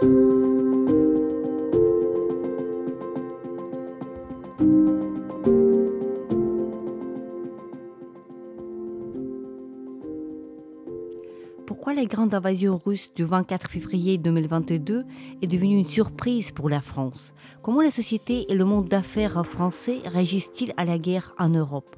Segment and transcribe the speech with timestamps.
[0.00, 0.12] Pourquoi
[11.92, 15.04] la grande invasion russe du 24 février 2022
[15.42, 17.34] est devenue une surprise pour la France?
[17.60, 21.94] Comment la société et le monde d'affaires français réagissent-ils à la guerre en Europe?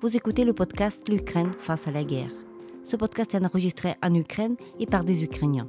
[0.00, 2.32] Vous écoutez le podcast L'Ukraine face à la guerre.
[2.84, 5.68] Ce podcast est enregistré en Ukraine et par des Ukrainiens.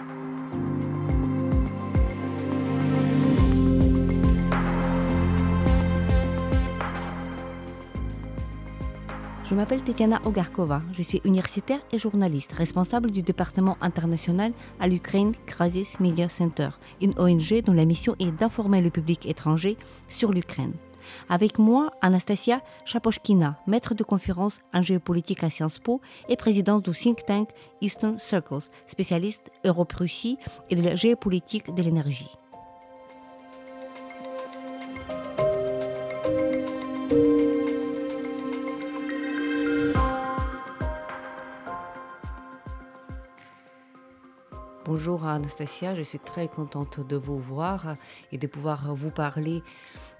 [9.51, 15.33] Je m'appelle Tetiana Ogarkova, je suis universitaire et journaliste, responsable du département international à l'Ukraine
[15.45, 16.69] Crisis Media Center,
[17.01, 19.75] une ONG dont la mission est d'informer le public étranger
[20.07, 20.71] sur l'Ukraine.
[21.27, 26.95] Avec moi, Anastasia Chapochkina, maître de conférence en géopolitique à Sciences Po et présidente du
[26.95, 27.49] think tank
[27.81, 30.37] Eastern Circles, spécialiste Europe-Russie
[30.69, 32.37] et de la géopolitique de l'énergie.
[44.93, 47.95] Bonjour Anastasia, je suis très contente de vous voir
[48.33, 49.63] et de pouvoir vous parler.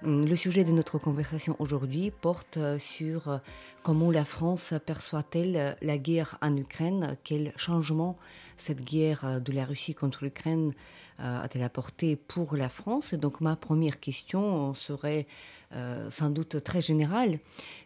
[0.02, 3.38] Le sujet de notre conversation aujourd'hui porte sur
[3.82, 8.16] comment la France perçoit-elle la guerre en Ukraine, quel changement
[8.56, 10.72] cette guerre de la Russie contre l'Ukraine
[11.20, 13.12] euh, a-t-elle apporté pour la France?
[13.12, 15.26] Donc ma première question serait
[15.74, 17.38] euh, sans doute très générale,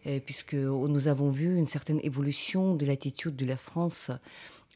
[0.05, 4.09] euh, puisque nous avons vu une certaine évolution de l'attitude de la France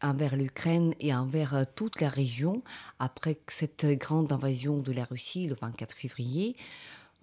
[0.02, 2.64] envers l'Ukraine et envers euh, toute la région
[3.00, 6.56] après cette grande invasion de la Russie le 24 février.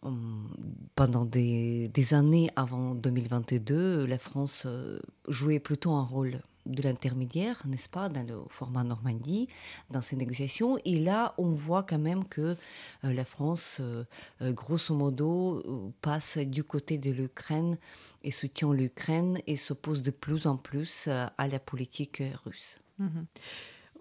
[0.03, 0.49] Hum,
[0.95, 7.89] pendant des, années avant 2022, la France euh, jouait plutôt un rôle de l'intermédiaire, n'est-ce
[7.89, 9.49] pas, dans le format Normandie,
[9.91, 10.79] dans ces négociations.
[10.85, 12.41] Et là, on voit quand même que
[13.05, 13.81] euh, la France,
[14.41, 17.79] grosso modo, passe du côté de l'Ukraine
[18.23, 22.81] et soutient l'Ukraine et s'oppose de plus en plus à la politique russe.
[22.99, 23.27] Mhm.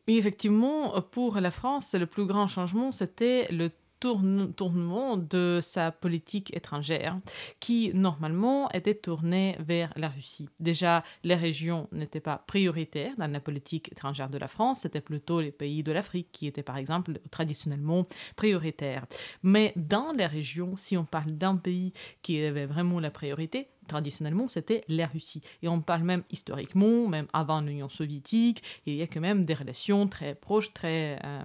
[0.07, 6.55] Oui, effectivement, pour la France, le plus grand changement, c'était le tournement de sa politique
[6.55, 7.19] étrangère,
[7.59, 10.49] qui normalement était tournée vers la Russie.
[10.59, 15.41] Déjà, les régions n'étaient pas prioritaires dans la politique étrangère de la France, c'était plutôt
[15.41, 19.05] les pays de l'Afrique qui étaient par exemple traditionnellement prioritaires.
[19.43, 24.47] Mais dans les régions, si on parle d'un pays qui avait vraiment la priorité, traditionnellement,
[24.47, 25.41] c'était la Russie.
[25.63, 29.53] Et on parle même historiquement, même avant l'Union soviétique, il y a quand même des
[29.53, 31.43] relations très proches, très euh,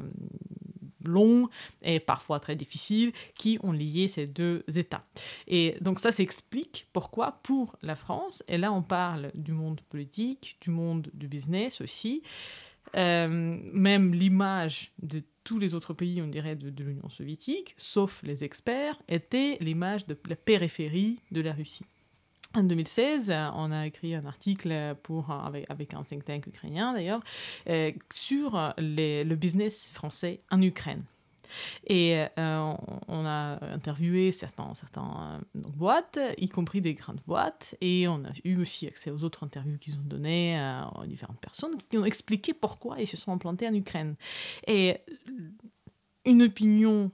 [1.05, 1.49] longs
[1.83, 5.05] et parfois très difficiles qui ont lié ces deux États.
[5.47, 10.59] Et donc ça s'explique pourquoi pour la France, et là on parle du monde politique,
[10.61, 12.23] du monde du business aussi,
[12.97, 18.23] euh, même l'image de tous les autres pays, on dirait, de, de l'Union soviétique, sauf
[18.23, 21.87] les experts, était l'image de la périphérie de la Russie.
[22.55, 27.23] En 2016, on a écrit un article pour, avec, un think tank ukrainien d'ailleurs
[27.69, 31.03] euh, sur le business français en Ukraine.
[31.87, 32.75] Et euh,
[33.09, 38.31] on a interviewé certains, certains euh, boîtes, y compris des grandes boîtes, et on a
[38.45, 42.55] eu aussi accès aux autres interviews qu'ils ont données à différentes personnes qui ont expliqué
[42.55, 44.17] pourquoi ils se sont implantés en Ukraine.
[44.67, 44.99] Et
[46.25, 47.11] une opinion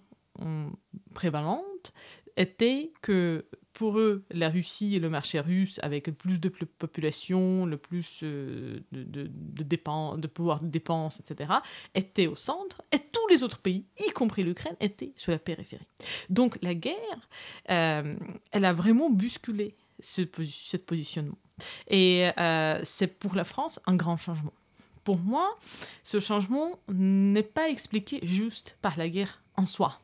[1.15, 1.93] prévalente
[2.37, 3.45] était que
[3.79, 8.23] pour eux, la Russie et le marché russe, avec le plus de population, le plus
[8.25, 11.55] euh, de, de, de pouvoir de dépenses, etc.,
[11.95, 15.87] étaient au centre, et tous les autres pays, y compris l'Ukraine, étaient sur la périphérie.
[16.29, 17.29] Donc la guerre,
[17.71, 18.17] euh,
[18.51, 21.39] elle a vraiment bousculé ce, positionnement.
[21.87, 24.53] Et euh, c'est pour la France un grand changement.
[25.05, 25.57] Pour moi,
[26.03, 30.01] ce changement n'est pas expliqué juste par la guerre en soi.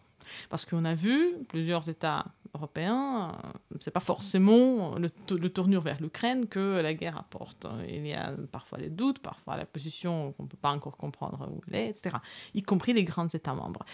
[0.48, 5.10] Parce qu'on a vu plusieurs États européens, euh, c'est pas forcément le,
[5.48, 7.66] tournure vers l'Ukraine que la guerre apporte.
[7.88, 11.48] Il y a parfois des doutes, parfois la position qu'on ne peut pas encore comprendre
[11.50, 12.16] où elle est, etc.
[12.54, 13.84] Y compris les grands États membres.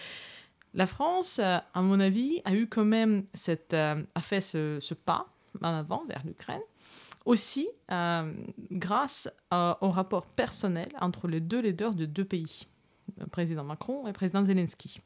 [0.73, 4.93] La France, euh, à mon avis, a eu quand même cette, euh, a fait ce,
[4.93, 5.27] pas
[5.61, 6.61] en avant vers l'Ukraine,
[7.25, 7.67] aussi
[8.71, 12.67] grâce au rapport personnel entre les deux leaders de deux pays,
[13.17, 15.01] le président Macron et le président Zelensky.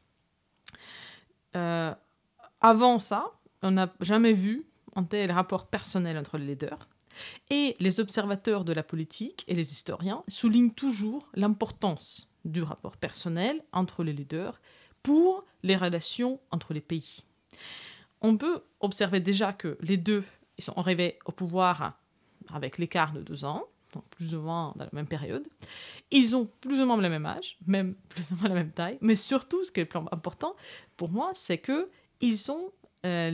[2.62, 3.34] avant ça,
[3.66, 4.64] on n'a jamais vu
[4.96, 6.88] un tel rapport personnel entre les leaders.
[7.50, 13.62] Et les observateurs de la politique et les historiens soulignent toujours l'importance du rapport personnel
[13.72, 14.60] entre les leaders
[15.02, 17.24] pour les relations entre les pays.
[18.22, 20.24] On peut observer déjà que les deux
[20.58, 22.00] ils sont arrivés au pouvoir
[22.54, 25.46] avec l'écart de deux ans, donc plus ou moins dans la même période.
[26.12, 28.98] Ils ont plus ou moins le même âge, même plus ou moins la même taille,
[29.02, 30.56] mais surtout, ce qui est le plus important
[30.96, 31.90] pour moi, c'est que
[32.22, 32.72] ils ont
[33.06, 33.30] euh,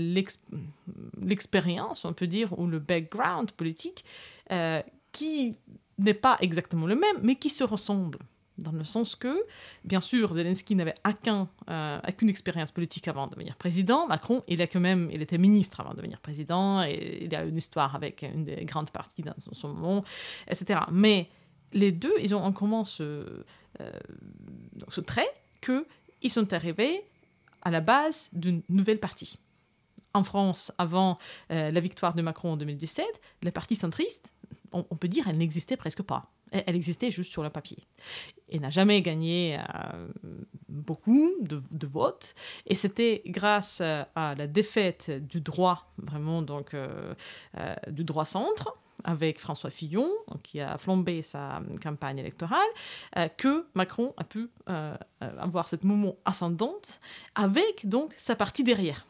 [1.21, 4.03] l'expérience, on peut dire, ou le background politique
[4.51, 4.81] euh,
[5.13, 5.55] qui
[5.97, 8.19] n'est pas exactement le même, mais qui se ressemble
[8.57, 9.43] dans le sens que,
[9.85, 14.07] bien sûr, Zelensky n'avait aucun, euh, aucune expérience politique avant de devenir président.
[14.07, 17.57] Macron, il, a quand même, il était ministre avant de devenir président, il a une
[17.57, 20.03] histoire avec une des grandes parties dans son moment,
[20.47, 20.81] etc.
[20.91, 21.29] Mais
[21.71, 23.25] les deux, ils ont en commun ce,
[24.89, 25.29] ce trait
[25.61, 27.05] qu'ils sont arrivés
[27.61, 29.39] à la base d'une nouvelle partie.
[30.13, 31.17] En France, avant
[31.51, 33.05] euh, la victoire de Macron en 2017,
[33.43, 34.33] la partie centriste,
[34.73, 36.31] on, peut dire, elle n'existait presque pas.
[36.51, 37.77] Elle existait juste sur le papier.
[38.49, 40.07] Et n'a jamais gagné euh,
[40.69, 42.35] beaucoup de, votes.
[42.67, 46.75] Et c'était grâce euh, à la défaite du droit, vraiment, donc,
[47.89, 50.09] du droit centre, avec François Fillon,
[50.43, 52.59] qui a flambé sa campagne électorale,
[53.37, 54.49] que Macron a pu
[55.19, 56.99] avoir cette moment ascendante
[57.35, 59.05] avec donc sa partie derrière.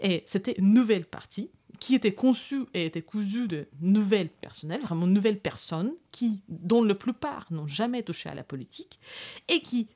[0.00, 5.06] Et c'était une nouvelle partie qui était conçu et était cousu de nouvelles personnels, vraiment
[5.06, 9.00] nouvelles personnes, qui, dont la plupart n'ont jamais touché à la politique,
[9.48, 9.88] et qui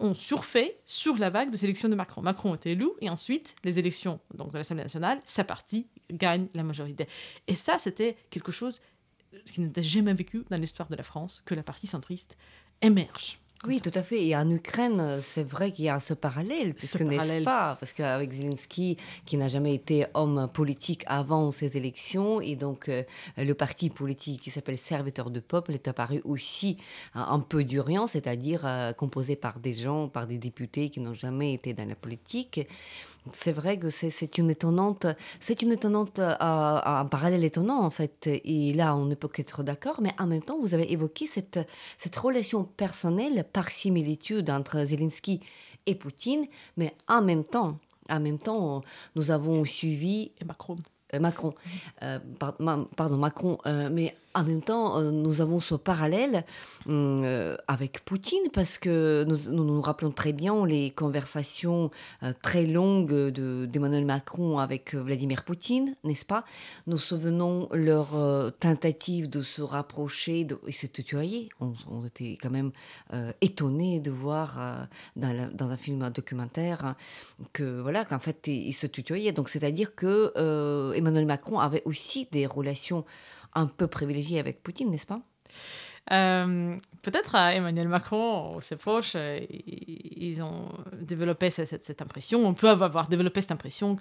[0.00, 2.22] ont surfé sur la vague de élections de Macron.
[2.22, 6.64] Macron était élu, et ensuite, les élections donc, de l'Assemblée nationale, sa partie gagne la
[6.64, 7.06] majorité.
[7.46, 8.80] Et ça, c'était quelque chose
[9.46, 12.36] qui n'était jamais vécu dans l'histoire de la France, que la partie centriste
[12.80, 13.38] émerge.
[13.64, 14.26] Oui, tout à fait.
[14.26, 17.76] Et en Ukraine, c'est vrai qu'il y a ce parallèle, puisque n'est-ce pas?
[17.78, 23.04] Parce qu'avec Zelensky, qui n'a jamais été homme politique avant cette élection, et donc euh,
[23.38, 26.76] le parti politique qui s'appelle Serviteur de peuple est apparu aussi
[27.14, 31.54] un peu d'urgence, c'est-à-dire euh, composé par des gens, par des députés qui n'ont jamais
[31.54, 32.66] été dans la politique.
[33.32, 35.06] C'est vrai que c'est une étonnante,
[35.38, 38.26] c'est une étonnante, euh, un parallèle étonnant en fait.
[38.26, 41.60] Et là, on ne peut qu'être d'accord, mais en même temps, vous avez évoqué cette,
[41.98, 45.40] cette relation personnelle similitude entre Zelensky
[45.86, 46.46] et Poutine,
[46.76, 47.78] mais en même temps,
[48.08, 48.82] en même temps,
[49.14, 50.76] nous avons suivi Macron.
[51.14, 51.54] Euh, Macron,
[52.02, 56.44] euh, pardon, Macron, mais en même temps, euh, nous avons ce parallèle
[56.86, 61.90] hum, euh, avec Poutine parce que nous, nous, rappelons très bien les conversations
[62.22, 66.44] euh, très longues d'Emmanuel Macron avec Vladimir Poutine, n'est-ce pas?
[66.86, 68.08] Nous souvenons leur
[68.58, 71.48] tentative de se rapprocher de, et se tutoyer.
[71.60, 72.72] On, était quand même
[73.40, 76.96] étonnés de voir dans, un film documentaire hein,
[77.52, 79.32] que voilà qu'en fait ils se tutoyaient.
[79.32, 83.04] Donc c'est-à-dire que Emmanuel Macron avait aussi des relations
[83.54, 85.20] un peu privilégié avec Poutine, n'est-ce pas?
[86.10, 90.68] Euh, peut-être Emmanuel Macron ou ses proches, euh, ils ont
[91.00, 93.96] développé cette, impression, on peut avoir développé cette impression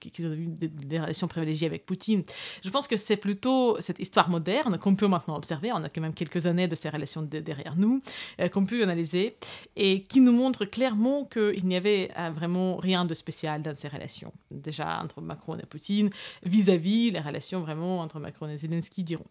[0.00, 2.24] qu'ils ont eu des, relations privilégiées avec Poutine.
[2.64, 6.00] Je pense que c'est plutôt cette histoire moderne qu'on peut maintenant observer, on a quand
[6.00, 8.00] même quelques années de ces relations derrière nous,
[8.40, 9.36] euh, qu'on peut analyser,
[9.76, 14.32] et qui nous montre clairement qu'il n'y avait vraiment rien de spécial dans ces relations,
[14.50, 16.08] déjà entre Macron et Poutine,
[16.44, 19.26] vis-à-vis -vis les relations vraiment entre Macron et Zelensky, diront.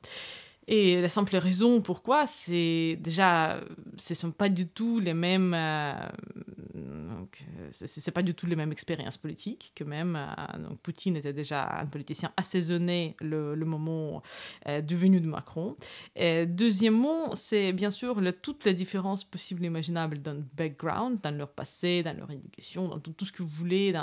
[0.74, 3.60] Et la simple raison pourquoi, c'est déjà,
[3.98, 5.94] ce ne sont pas du tout les mêmes, euh,
[7.72, 10.16] c'est pas du tout les mêmes expériences politiques que même.
[10.16, 14.24] Euh, donc Poutine était déjà un politicien assaisonné le, moment
[14.70, 15.76] euh, du venu de Macron.
[16.16, 21.32] Deuxièmement, c'est bien sûr le, toutes les différences possibles et imaginables dans le background, dans
[21.32, 23.94] leur passé, dans leur éducation, dans tout, ce que vous voulez.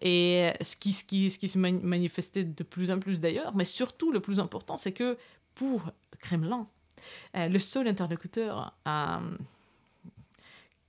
[0.00, 4.76] Et ce qui se manifestait de plus en plus d'ailleurs, mais surtout le plus important,
[4.76, 5.18] c'est que
[5.54, 5.90] pour
[6.20, 6.66] Kremlin,
[7.36, 9.36] euh, le seul interlocuteur euh,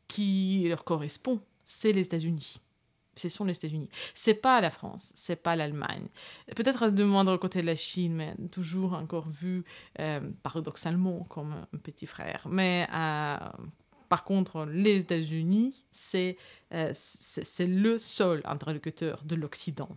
[0.07, 2.61] qui leur correspond, c'est les États-Unis.
[3.15, 3.89] Ce sont les États-Unis.
[4.13, 6.07] C'est pas la France, c'est pas l'Allemagne.
[6.55, 9.63] Peut-être de moindre côté de la Chine, mais toujours encore vu
[9.99, 12.47] euh, paradoxalement comme un petit frère.
[12.49, 12.87] Mais
[14.07, 16.37] par contre, les États-Unis, c'est
[16.71, 19.89] le seul interlocuteur de l'Occident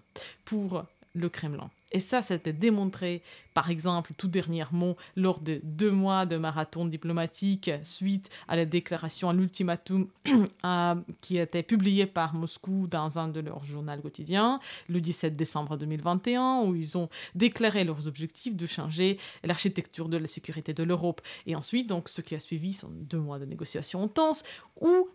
[0.45, 1.71] pour le Kremlin.
[1.95, 3.23] Et ça, c'était démontré,
[3.55, 9.31] par exemple, tout dernièrement, lors de deux mois de marathon diplomatique suite à la déclaration,
[9.31, 10.09] à l'ultimatum
[11.21, 15.77] qui a été publié par Moscou dans un de leurs journaux quotidiens, le 17 décembre
[15.77, 21.21] 2021, où ils ont déclaré leurs objectifs de changer l'architecture de la sécurité de l'Europe.
[21.47, 24.43] Et ensuite, donc, ce qui a suivi sont deux mois de négociations intenses,
[24.81, 25.09] où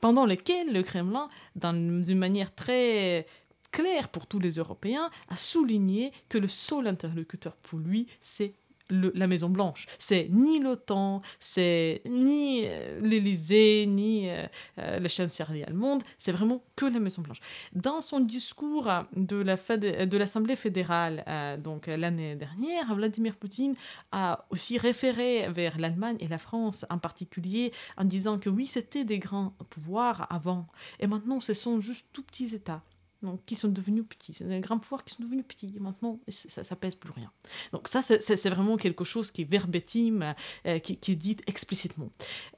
[0.00, 3.24] pendant lesquels le Kremlin, d'une manière très
[3.74, 8.54] clair pour tous les Européens, a souligné que le seul interlocuteur pour lui, c'est
[8.88, 9.86] la Maison Blanche.
[9.98, 14.46] C'est ni l'OTAN, c'est ni euh, l'Élysée, ni euh,
[14.78, 17.40] euh, la chancellerie allemande, c'est vraiment que la Maison Blanche.
[17.72, 21.24] Dans son discours de l'Assemblée fédérale,
[21.62, 23.74] donc l'année dernière, Vladimir Poutine
[24.12, 29.04] a aussi référé vers l'Allemagne et la France en particulier en disant que oui, c'était
[29.04, 30.68] des grands pouvoirs avant,
[31.00, 32.82] et maintenant ce sont juste tout petits États
[33.24, 34.34] donc, qui sont devenus petits.
[34.34, 35.72] C'est des grands pouvoirs qui sont devenus petits.
[35.76, 37.30] Et maintenant, ça, ça pèse plus rien.
[37.72, 40.34] Donc ça, c'est vraiment quelque chose qui est verbetime,
[40.66, 42.10] euh, qui, est dit explicitement.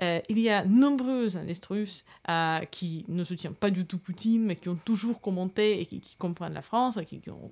[0.03, 4.57] Euh, il y a analystes russes euh, qui ne soutiennent pas du tout Poutine, mais
[4.57, 7.51] qui ont toujours commenté et qui, comprennent la France, qui, ont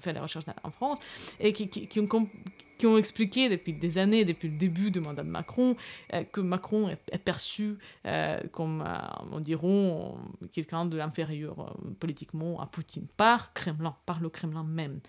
[0.00, 0.98] fait les recherches en France,
[1.40, 2.06] et qui ont
[2.76, 5.76] qui ont expliqué depuis des années, depuis le début du mandat de Macron,
[6.12, 8.98] euh, que Macron est, perçu euh, comme, euh,
[9.32, 10.18] on diront,
[10.52, 15.00] quelqu'un de l'inférieur politiquement à Poutine, par Kremlin, par le Kremlin même.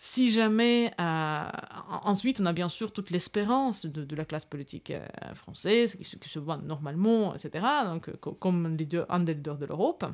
[0.00, 4.92] Si jamais, ensuite, on a bien sûr toute l'espérance de, la classe politique
[5.34, 10.04] française, qui, se voit normalement, etc., donc, comme leader, un des leaders de l'Europe.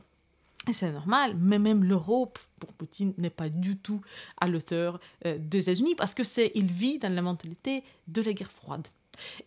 [0.73, 4.01] C'est normal, mais même l'Europe, pour Poutine, n'est pas du tout
[4.41, 8.33] à l'auteur euh, des États-Unis parce que c'est, il vit dans la mentalité de la
[8.33, 8.87] guerre froide.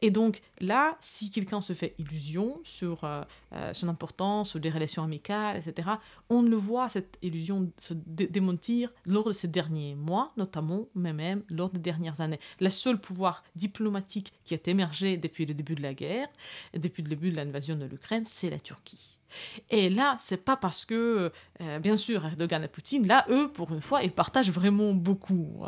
[0.02, 4.70] Et donc là, si quelqu'un se fait illusion sur euh, euh, son importance, sur des
[4.70, 5.90] relations amicales, etc.,
[6.30, 11.44] on le voit, cette illusion se démentir lors de ces derniers mois, notamment, mais même
[11.50, 12.40] lors des dernières années.
[12.60, 16.28] Le seul pouvoir diplomatique qui a émergé depuis le début de la guerre,
[16.74, 19.17] depuis le début de l'invasion de l'Ukraine, c'est la Turquie.
[19.70, 21.32] Et là, c'est pas parce que,
[21.62, 25.64] euh, bien sûr, Erdogan et Poutine, là, eux, pour une fois, ils partagent vraiment beaucoup.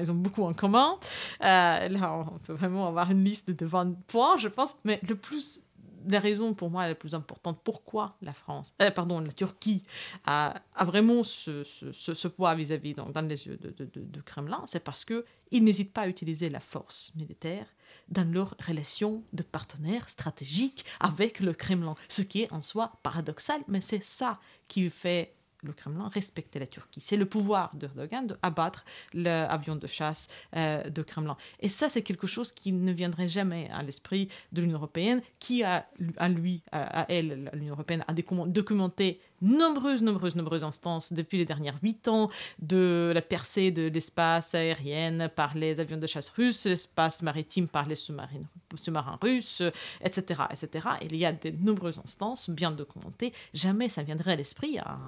[0.00, 0.98] ils ont beaucoup en commun.
[1.42, 5.14] Euh, là, on peut vraiment avoir une liste de 20 points, je pense, mais le
[5.14, 5.62] plus
[6.08, 9.82] la raison pour moi la plus importante pourquoi la France, euh, pardon, la Turquie
[10.24, 15.92] a, vraiment ce, poids vis-à-vis dans, dans, les yeux de, Kremlin, c'est parce qu'ils n'hésitent
[15.92, 17.66] pas à utiliser la force militaire
[18.10, 23.62] dans leur relation de partenaire stratégique avec le Kremlin, ce qui est en soi paradoxal,
[23.68, 27.00] mais c'est ça qui fait le Kremlin respecter la Turquie.
[27.00, 31.36] C'est le pouvoir d'Erdogan d'abattre l'avion de chasse euh, de Kremlin.
[31.60, 35.62] Et ça, c'est quelque chose qui ne viendrait jamais à l'esprit de l'Union européenne, qui
[35.62, 35.86] a,
[36.16, 41.78] à lui, à, elle, l'Union européenne, a documenté nombreuses, nombreuses, nombreuses instances depuis les dernières
[41.82, 42.30] huit ans
[42.60, 47.86] de la percée de l'espace aérien par les avions de chasse russes, l'espace maritime par
[47.86, 48.44] les sous-marins,
[48.74, 49.62] sous-marins russes,
[50.02, 50.88] etc., etc.
[51.02, 53.32] il y a de nombreuses instances bien documentées.
[53.54, 54.98] Jamais ça viendrait à l'esprit à,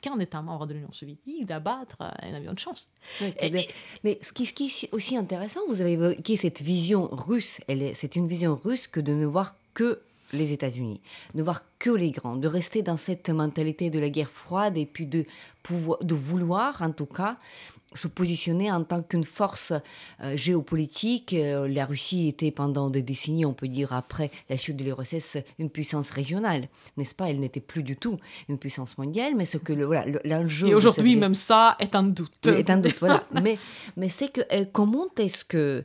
[0.00, 2.90] qu'un État membre de l'Union soviétique d'abattre un avion de chasse.
[4.04, 7.60] mais ce qui, ce qui, est aussi intéressant, vous avez évoqué cette vision russe.
[7.94, 10.00] C'est une vision russe que de ne voir que
[10.32, 11.00] les États-Unis,
[11.34, 14.86] ne voir que les grands, de rester dans cette mentalité de la guerre froide et
[14.86, 15.24] puis de,
[15.62, 17.38] pouvoir, de vouloir en tout cas
[17.94, 19.72] se positionner en tant qu'une force
[20.22, 21.32] euh, géopolitique.
[21.32, 25.38] Euh, la Russie était pendant des décennies, on peut dire après la chute de l'URSS,
[25.58, 27.30] une puissance régionale, n'est-ce pas?
[27.30, 28.18] Elle n'était plus du tout
[28.48, 30.68] une puissance mondiale, mais ce que le, voilà, l'enjeu.
[30.68, 32.46] Et aujourd'hui, même ça est un doute.
[32.46, 33.24] est un doute, voilà.
[33.42, 33.58] mais
[33.96, 35.84] mais c'est que euh, comment est-ce que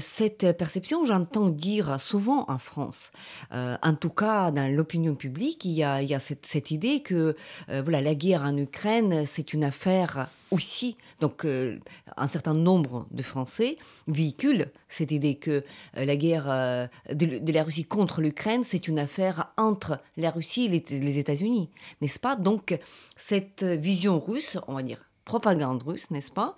[0.00, 3.12] cette perception, j'entends dire souvent en France,
[3.52, 5.25] en tout cas dans l'opinion publique,
[5.64, 7.36] il y a, cette, idée que
[7.68, 10.96] voilà, la guerre en Ukraine, c'est une affaire aussi.
[11.20, 11.78] Donc, euh,
[12.16, 15.64] un certain nombre de Français véhiculent cette idée que
[15.96, 20.66] euh, la guerre euh, de, la Russie contre l'Ukraine, c'est une affaire entre la Russie
[20.66, 22.36] et les, États-Unis, n'est-ce pas?
[22.36, 22.78] Donc,
[23.16, 26.54] cette vision russe, on va dire propagande russe, n'est-ce pas?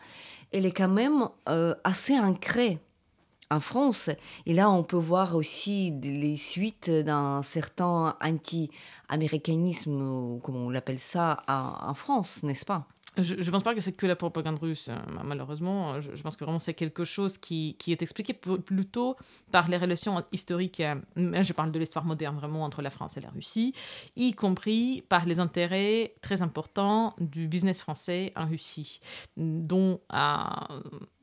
[0.52, 1.28] Elle est quand même
[1.84, 2.78] assez ancrée
[3.50, 4.10] en France.
[4.46, 11.42] Et là, on peut voir aussi les suites d'un certain anti-américanisme, comme on l'appelle ça,
[11.48, 12.86] en France, n'est-ce pas?
[13.16, 16.00] Je ne pense pas que c'est que la propagande russe, hein, malheureusement.
[16.00, 19.16] Je, pense que vraiment c'est quelque chose qui, qui, est expliqué plutôt
[19.50, 23.20] par les relations historiques, euh, je parle de l'histoire moderne vraiment entre la France et
[23.20, 23.74] la Russie,
[24.14, 29.00] y compris par les intérêts très importants du business français en Russie,
[29.36, 30.00] dont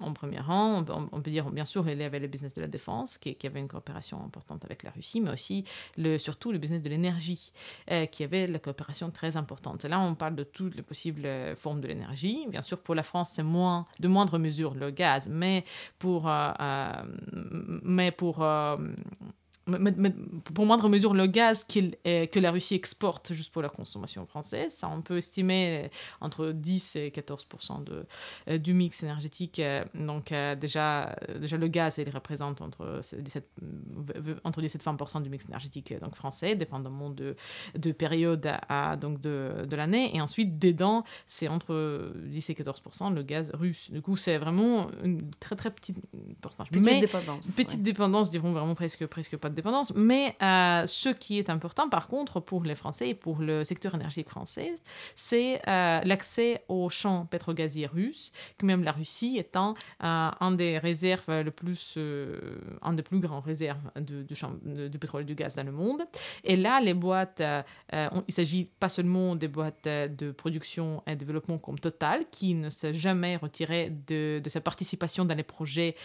[0.05, 2.67] en premier rang, on, peut dire bien sûr il y avait le business de la
[2.67, 5.65] défense, qui, avait une coopération importante avec la Russie, mais aussi
[5.97, 7.51] le, surtout le business de l'énergie,
[7.91, 9.83] euh, qui avait la coopération très importante.
[9.85, 12.47] Là, on parle de toutes les possibles formes de l'énergie.
[12.49, 15.63] Bien sûr, pour la France, c'est moins, de moindre mesure le gaz, mais
[15.99, 16.91] pour, euh, euh,
[17.83, 18.77] mais pour euh,
[20.53, 24.73] pour moindre mesure le gaz que la Russie exporte juste pour la consommation française.
[24.73, 25.89] Ça, on peut estimer
[26.21, 28.05] entre 10 et 14% de,
[28.47, 29.59] euh, du mix énergétique.
[29.59, 33.47] Euh, donc euh, déjà, déjà, le gaz, il représente entre 17,
[34.43, 37.35] entre 17 et 20 du mix énergétique donc, français, dépendamment de,
[37.75, 40.15] de période à, donc de, de l'année.
[40.15, 43.89] Et ensuite, dedans, c'est entre 10 et 14% le gaz russe.
[43.91, 45.99] Du coup, c'est vraiment une très très petite
[46.41, 46.69] pourcentage.
[46.69, 47.51] Petite dépendance.
[47.51, 49.54] Petite dépendance, diront vraiment presque, presque pas de
[49.95, 53.95] Mais euh, ce qui est important, par contre, pour les Français et pour le secteur
[53.95, 54.75] énergétique français,
[55.15, 60.77] c'est euh, l'accès aux champs pétrogaziers russes, que même la Russie étant euh, un des
[60.77, 61.97] réserves le plus,
[62.81, 66.03] un des plus grands réserves de, pétrole et du gaz dans le monde.
[66.43, 67.41] Et là, les boîtes,
[67.93, 72.93] il s'agit pas seulement des boîtes de production et développement comme Total, qui ne s'est
[72.93, 75.95] jamais retiré de, sa participation dans les projets,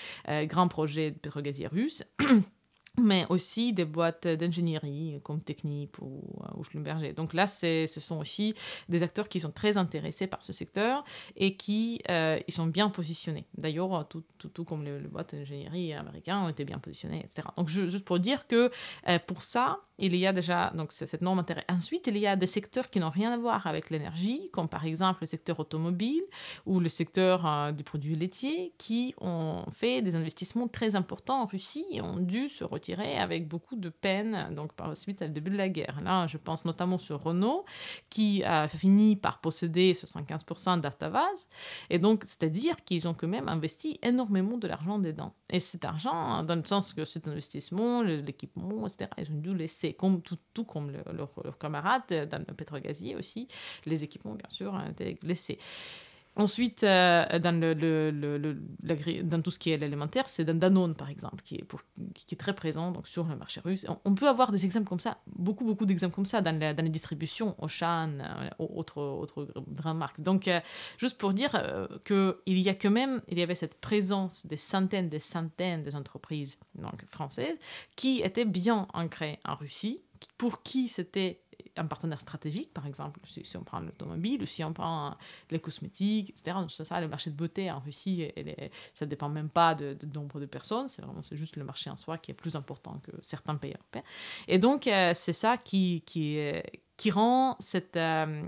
[0.44, 2.04] grands projets pétrogaziers russes.
[2.98, 7.12] mais aussi des boîtes d'ingénierie comme Technip ou, euh, ou Schlumberger.
[7.12, 8.54] Donc là, ce sont aussi
[8.88, 11.04] des acteurs qui sont très intéressés par ce secteur
[11.36, 13.46] et qui euh, ils sont bien positionnés.
[13.56, 17.48] D'ailleurs, tout, tout, tout, comme les, boîtes d'ingénierie américaines ont été bien positionnés, etc.
[17.56, 18.70] Donc juste pour dire que
[19.08, 21.64] euh, pour ça, il y a déjà donc cette norme intérêt.
[21.68, 24.86] Ensuite, il y a des secteurs qui n'ont rien à voir avec l'énergie, comme par
[24.86, 26.22] exemple le secteur automobile
[26.64, 31.84] ou le secteur des produits laitiers, qui ont fait des investissements très importants en Russie
[31.90, 35.50] et ont dû se retirer avec beaucoup de peine, donc par la suite, au début
[35.50, 36.00] de la guerre.
[36.02, 37.64] Là, je pense notamment sur Renault,
[38.08, 41.48] qui a fini par posséder 75% d'Artavaz.
[41.90, 45.34] Et donc, c'est-à-dire qu'ils ont quand même investi énormément de l'argent dedans.
[45.50, 49.94] Et cet argent, dans le sens que cet investissement, l'équipement, etc., ils ont dû laisser,
[49.94, 53.48] comme, tout, comme leurs camarades dans le pétrogazier aussi,
[53.86, 55.58] les équipements, bien sûr, ont été laissés.
[56.36, 57.60] Ensuite, euh, dans,
[59.42, 63.08] tout ce qui est l'élémentaire, c'est dans Danone, par exemple, qui est, très présent donc,
[63.08, 63.84] sur le marché russe.
[64.04, 66.84] On, peut avoir des exemples comme ça, beaucoup, beaucoup d'exemples comme ça dans, la, dans
[66.84, 70.20] les distributions, Auchan, euh, autres grandes marques.
[70.20, 70.60] Donc, euh,
[70.98, 74.56] juste pour dire euh, qu'il y a quand même, il y avait cette présence des
[74.56, 77.58] centaines, des centaines d'entreprises donc, françaises
[77.96, 80.04] qui étaient bien ancrées en Russie,
[80.38, 81.42] pour qui c'était
[81.76, 85.16] un partenaire stratégique, par exemple, si, on prend l'automobile ou si on prend
[85.50, 86.56] les cosmétiques, etc.
[86.60, 88.30] Donc, ça, le marché de beauté en Russie,
[88.94, 91.96] ça ne dépend même pas de, nombre de personnes, c'est vraiment juste le marché en
[91.96, 94.02] soi qui est plus important que certains pays européens.
[94.48, 96.38] Et donc, euh, c'est ça qui, qui,
[96.96, 98.42] qui rend cette, euh,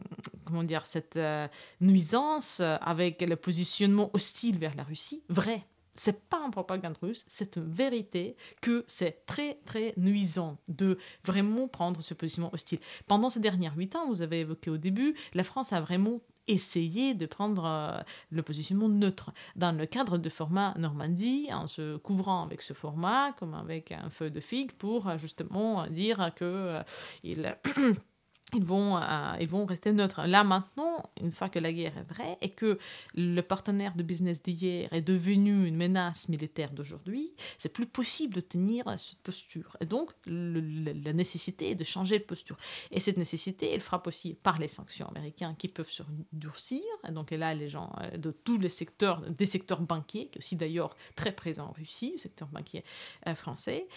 [0.44, 1.48] comment dire, cette euh,
[1.80, 7.56] nuisance avec le positionnement hostile vers la Russie vrai c'est pas un propagande russe, c'est
[7.56, 12.78] une vérité que c'est très très nuisant de vraiment prendre ce positionnement hostile.
[13.06, 17.14] Pendant ces dernières huit ans, vous avez évoqué au début, la France a vraiment essayé
[17.14, 18.00] de prendre euh,
[18.30, 23.32] le positionnement neutre dans le cadre de format Normandie, en se couvrant avec ce format,
[23.32, 26.82] comme avec un feu de figue, pour euh, justement dire que euh,
[27.22, 27.56] il
[28.54, 30.26] ils vont, euh, ils vont rester neutres.
[30.26, 32.78] Là maintenant, une fois que la guerre est vraie et que
[33.14, 38.40] le partenaire de business d'hier est devenu une menace militaire d'aujourd'hui, c'est plus possible de
[38.40, 39.76] tenir cette posture.
[39.80, 42.56] Et donc, la nécessité est de changer de posture.
[42.90, 46.02] Et cette nécessité, elle frappe aussi par les sanctions américaines qui peuvent se
[46.32, 46.82] durcir.
[47.08, 50.42] Et donc, là, les gens euh, de tous les secteurs, des secteurs banquiers, qui est
[50.42, 52.84] aussi d'ailleurs très présent en Russie, le secteur banquier
[53.26, 53.88] euh, français,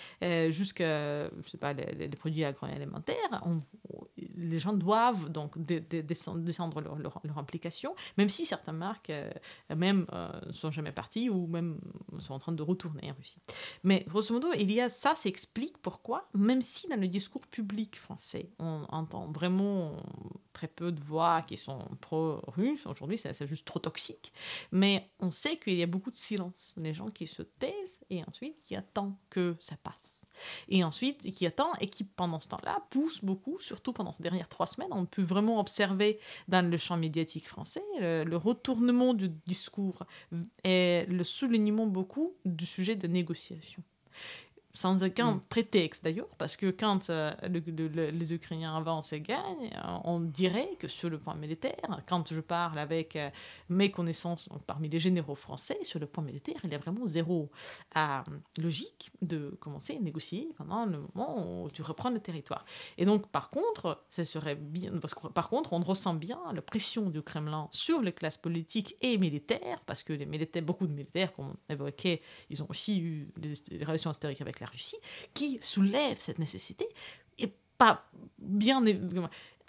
[0.50, 3.60] jusqu'à, je sais pas, les, produits agroalimentaires, on,
[4.38, 9.30] les gens doivent donc descendre, leur, leur, implication, même si certaines marques euh,
[9.76, 11.80] même euh, sont jamais parties ou même
[12.20, 13.40] sont en train de retourner en Russie.
[13.84, 17.46] Mais grosso modo, il y a ça, ça explique pourquoi, même si dans le discours
[17.48, 19.98] public français, on entend vraiment
[20.56, 24.32] très peu de voix qui sont pro-russes, aujourd'hui c'est juste trop toxique,
[24.72, 28.24] mais on sait qu'il y a beaucoup de silence, les gens qui se taisent et
[28.24, 30.26] ensuite qui attendent que ça passe.
[30.70, 34.50] Et ensuite qui attendent et qui pendant ce temps-là poussent beaucoup, surtout pendant ces dernières
[34.50, 40.04] trois semaines, on peut vraiment observer dans le champ médiatique français le, retournement du discours
[40.64, 43.84] et le soulignement beaucoup du sujet de négociation
[44.76, 45.42] sans aucun mm.
[45.50, 50.88] prétexte d'ailleurs, parce que quand euh, les Ukrainiens avancent et gagnent, euh, on dirait que
[50.88, 53.30] sur le point militaire, quand je parle avec euh,
[53.70, 57.50] mes connaissances parmi les généraux français, sur le point militaire, il y a vraiment zéro
[58.62, 62.66] logique de commencer à négocier pendant le moment où tu reprends le territoire.
[62.98, 66.62] Et donc, par contre, ça serait bien, parce que par contre, on ressent bien la
[66.62, 70.94] pression du Kremlin sur les classes politiques et militaires, parce que les militaires, beaucoup de
[70.94, 74.98] militaires, comme on évoquait, ils ont aussi eu des, des relations historiques avec la Russie,
[75.34, 76.88] qui soulève cette nécessité,
[77.38, 78.06] et pas
[78.40, 78.84] bien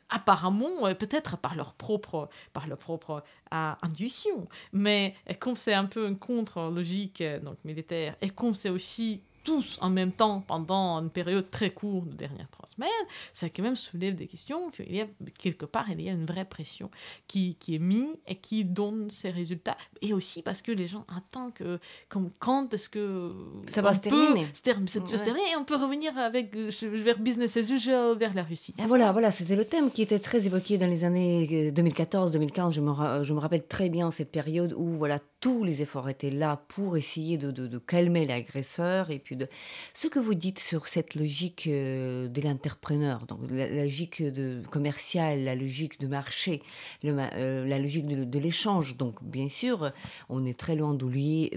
[0.09, 6.07] apparemment peut-être par leur propre par leur propre euh, intuition mais comme c'est un peu
[6.07, 11.09] une contre logique donc militaire et comme c'est aussi tous en même temps pendant une
[11.09, 12.91] période très courte de dernières trois semaines,
[13.33, 15.07] ça quand même soulève des questions qu'il y a
[15.39, 16.91] quelque part il y a une vraie pression
[17.29, 19.77] qui, qui est mise et qui donne ses résultats.
[20.03, 21.79] Et aussi parce que les gens attendent que
[22.09, 23.33] comme quand est-ce que
[23.69, 24.47] ça va se terminer.
[24.53, 28.75] se terminer et on peut revenir avec vers business as usual vers la Russie.
[28.81, 32.81] Et voilà voilà c'était le thème qui était très évoqué dans les années 2014-2015 je
[32.81, 36.63] me, je me rappelle très bien cette période où voilà tous les efforts étaient là
[36.69, 39.49] pour essayer de, de, de calmer l'agresseur et puis de
[39.95, 45.45] ce que vous dites sur cette logique euh, de l'entrepreneur, donc la, logique de commerciale,
[45.45, 46.63] la logique de marché,
[47.05, 48.97] euh, la logique de, de l'échange.
[48.97, 49.93] Donc bien sûr,
[50.29, 51.51] on est très loin d'oublier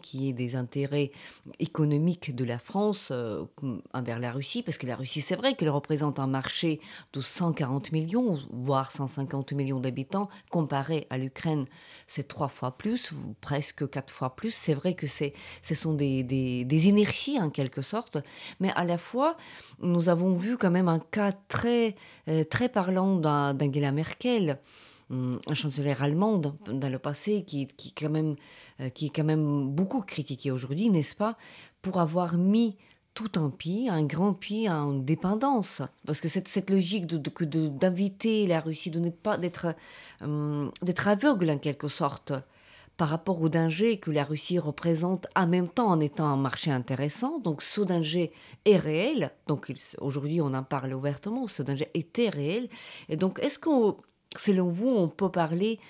[0.00, 1.10] qu'il y ait des intérêts
[1.58, 3.44] économiques de la France euh,
[3.94, 6.80] envers la Russie, parce que la Russie, c'est vrai qu'elle représente un marché
[7.12, 11.66] de 140 millions, voire 150 millions d'habitants, comparé à l'Ukraine,
[12.06, 14.52] c'est trois fois plus presque quatre fois plus.
[14.52, 15.32] C'est vrai que c'est,
[15.62, 18.18] ce sont des, des, inerties en quelque sorte,
[18.60, 19.36] mais à la fois,
[19.80, 21.94] nous avons vu quand même un cas très,
[22.28, 24.58] euh, très parlant d'Angela Merkel
[25.10, 28.36] hum, un chancelière allemande dans le passé qui, qui, quand même,
[28.80, 31.36] euh, qui est quand même beaucoup critiqué aujourd'hui, n'est-ce pas,
[31.80, 32.76] pour avoir mis
[33.14, 35.82] tout un pays, un grand pays en dépendance.
[36.06, 39.74] Parce que cette, cette logique d'inviter de, la Russie, de ne pas d'être
[40.82, 42.32] d'être aveugle en quelque sorte
[43.02, 46.70] par rapport au danger que la Russie représente en même temps en étant un marché
[46.70, 47.40] intéressant.
[47.40, 48.30] Donc ce danger
[48.64, 49.32] est réel.
[49.48, 52.68] Donc aujourd'hui on en parle ouvertement, ce danger était réel.
[53.08, 53.96] Et donc est-ce que
[54.38, 55.80] selon vous on peut parler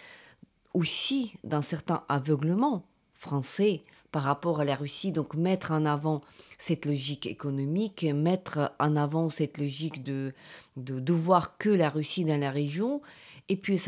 [0.73, 6.23] aussi d'un certain aveuglement français par rapport à la Russie, donc mettre en avant
[6.57, 10.33] cette logique économique, mettre en avant cette logique de,
[10.79, 13.03] de, de voir que la Russie dans la région,
[13.51, 13.79] et puis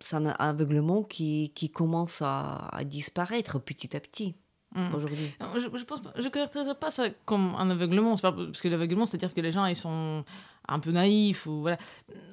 [0.00, 4.34] c'est un aveuglement qui, qui commence à, à, disparaître petit à petit.
[4.74, 4.94] Mmh.
[4.94, 5.32] aujourd'hui.
[5.56, 9.34] Je ne je, je caractériserais pas ça comme un aveuglement, pas, parce que l'aveuglement, c'est-à-dire
[9.34, 10.24] que les gens ils sont
[10.70, 11.76] un peu naïf ou voilà.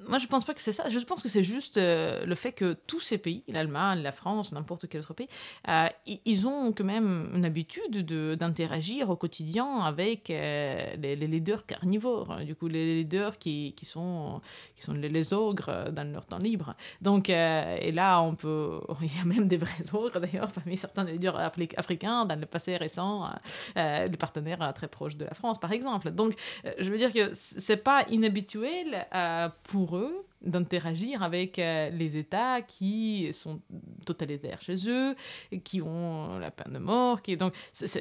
[0.07, 0.87] Moi, je pense pas que c'est ça.
[0.87, 4.53] Je pense que c'est juste euh, le fait que tous ces pays, l'Allemagne, la France,
[4.53, 5.27] n'importe quel autre pays,
[5.67, 5.87] euh,
[6.25, 12.37] ils ont quand même une habitude d'interagir au quotidien avec euh, les, leaders carnivores.
[12.45, 14.41] Du coup, les leaders qui, qui sont,
[14.77, 16.75] qui sont les, les, ogres dans leur temps libre.
[17.01, 21.03] Donc, et là, on peut, il y a même des vrais ogres d'ailleurs, parmi certains
[21.03, 21.37] leaders
[21.75, 23.29] africains dans le passé récent,
[23.75, 26.11] des partenaires très proches de la France, par exemple.
[26.11, 26.33] Donc,
[26.79, 32.61] je veux dire que c'est pas inhabituel euh, pour eux d'interagir avec euh, les États
[32.61, 33.59] qui sont
[34.05, 35.15] totalitaires chez eux,
[35.63, 37.21] qui ont la peine de mort.
[37.21, 37.53] Qui, donc,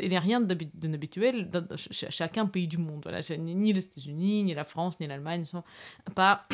[0.03, 3.01] il n'y a rien d'inhabituel dans chacun pays du monde.
[3.05, 5.65] Voilà, ni les États-Unis, ni la France, ni l'Allemagne ne sont
[6.15, 6.47] pas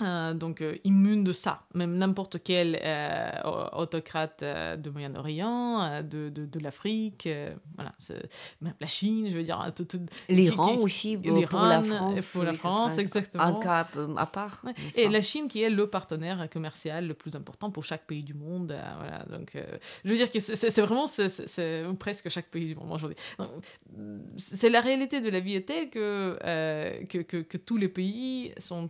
[0.00, 1.64] euh, donc euh, immune de ça.
[1.74, 3.30] Même n'importe quel euh,
[3.72, 7.28] autocrate de Moyen-Orient, de, de, de l'Afrique,
[7.76, 7.92] voilà,
[8.60, 9.72] même la Chine, je veux dire.
[10.28, 12.32] L'Iran aussi, pour, pour la France.
[12.32, 13.44] Pour la France, exactement.
[13.44, 14.64] Un cas à part.
[14.64, 14.72] Ouais.
[14.96, 18.34] Et la Chine qui est le partenaire commercial le plus important pour chaque pays du
[18.34, 18.74] monde.
[18.98, 19.56] voilà, donc,
[20.04, 23.16] je veux dire que c'est vraiment c'est presque chaque pays du monde aujourd'hui.
[24.38, 26.38] C'est la réalité de la vie est telle que,
[27.08, 28.88] que, que, que, tous les pays sont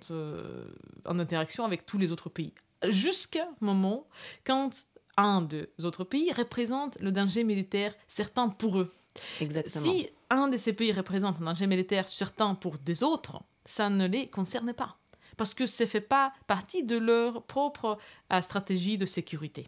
[1.05, 2.53] en interaction avec tous les autres pays.
[2.89, 4.09] Jusqu'à un moment
[4.45, 4.71] quand
[5.17, 8.93] un des autres pays représente le danger militaire certain pour eux.
[9.41, 9.85] Exactement.
[9.85, 14.07] Si un de ces pays représente un danger militaire certain pour des autres, ça ne
[14.07, 14.97] les concerne pas.
[15.37, 17.99] Parce que ça ne fait pas partie de leur propre
[18.33, 19.67] euh, stratégie de sécurité.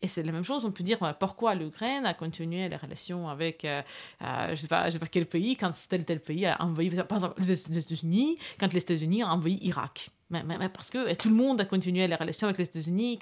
[0.00, 3.64] Et c'est la même chose, on peut dire pourquoi l'Ukraine a continué les relations avec,
[3.64, 3.82] euh,
[4.22, 6.90] euh, je ne sais, pas, sais pas quel pays, quand tel tel pays a envoyé,
[6.90, 10.10] par exemple, les États-Unis, quand les États-Unis ont envoyé Irak.
[10.30, 13.18] Mais, parce que tout le monde a continué les relations avec les États-Unis,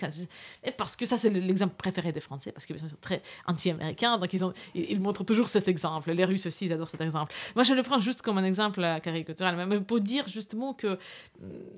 [0.78, 4.42] parce que ça, c'est l'exemple préféré des Français, parce qu'ils sont très anti-américains, donc ils,
[4.42, 6.10] ont, ils, montrent toujours cet exemple.
[6.12, 7.34] Les Russes aussi, ils adorent cet exemple.
[7.54, 10.98] Moi, je le prends juste comme un exemple caricatural, mais pour dire justement qu'il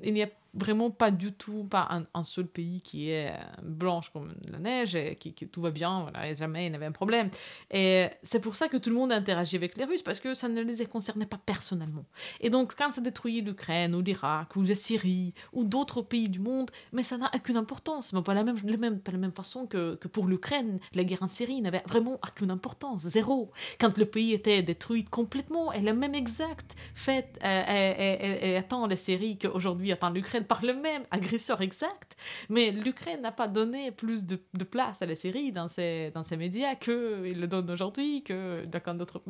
[0.04, 4.10] mm, n'y a vraiment pas du tout, pas un, seul pays qui est euh, blanche
[4.12, 7.30] comme la neige et qui, tout va bien, voilà, jamais il n'y avait un problème.
[7.70, 10.34] Et c'est pour ça que tout le monde a interagi avec les Russes, parce que
[10.34, 12.04] ça ne les concernait pas personnellement.
[12.40, 16.40] Et donc, quand ça détruit l'Ukraine ou l'Irak ou la Syrie ou d'autres pays du
[16.40, 18.12] monde, mais ça n'a aucune importance.
[18.12, 21.22] Mais pas la même, la même, la même façon que, que pour l'Ukraine, la guerre
[21.22, 23.50] en Syrie n'avait vraiment aucune importance, zéro.
[23.78, 28.96] Quand le pays était détruit complètement, et le même exact fait euh, et attend la
[28.96, 32.16] Syrie qu'aujourd'hui attend l'Ukraine par le même agresseur exact,
[32.48, 36.36] mais l'Ukraine n'a pas donné plus de, place à la Syrie dans ses, dans ses
[36.36, 39.22] médias qu'il le donne aujourd'hui, que dans d'autres...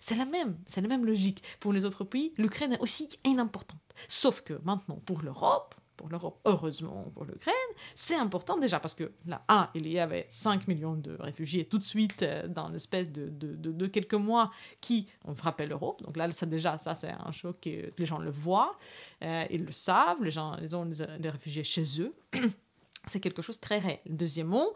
[0.00, 1.42] C'est la même, c'est la même logique.
[1.60, 3.08] Pour les autres pays, l'Ukraine est aussi
[3.38, 3.78] importante.
[4.08, 7.54] Sauf que maintenant, pour l'Europe, pour l'Europe, heureusement pour l'Ukraine,
[7.94, 11.78] c'est important déjà parce que là, un, il y avait 5 millions de réfugiés tout
[11.78, 16.02] de suite euh, dans l'espèce de, de, de, quelques mois qui ont frappé l'Europe.
[16.02, 18.76] Donc là, ça déjà, ça c'est un choc que les gens le voient,
[19.22, 22.12] euh, ils le savent, les gens ils ont les réfugiés chez eux.
[23.06, 24.00] C'est quelque chose de très réel.
[24.06, 24.66] Deuxièmement,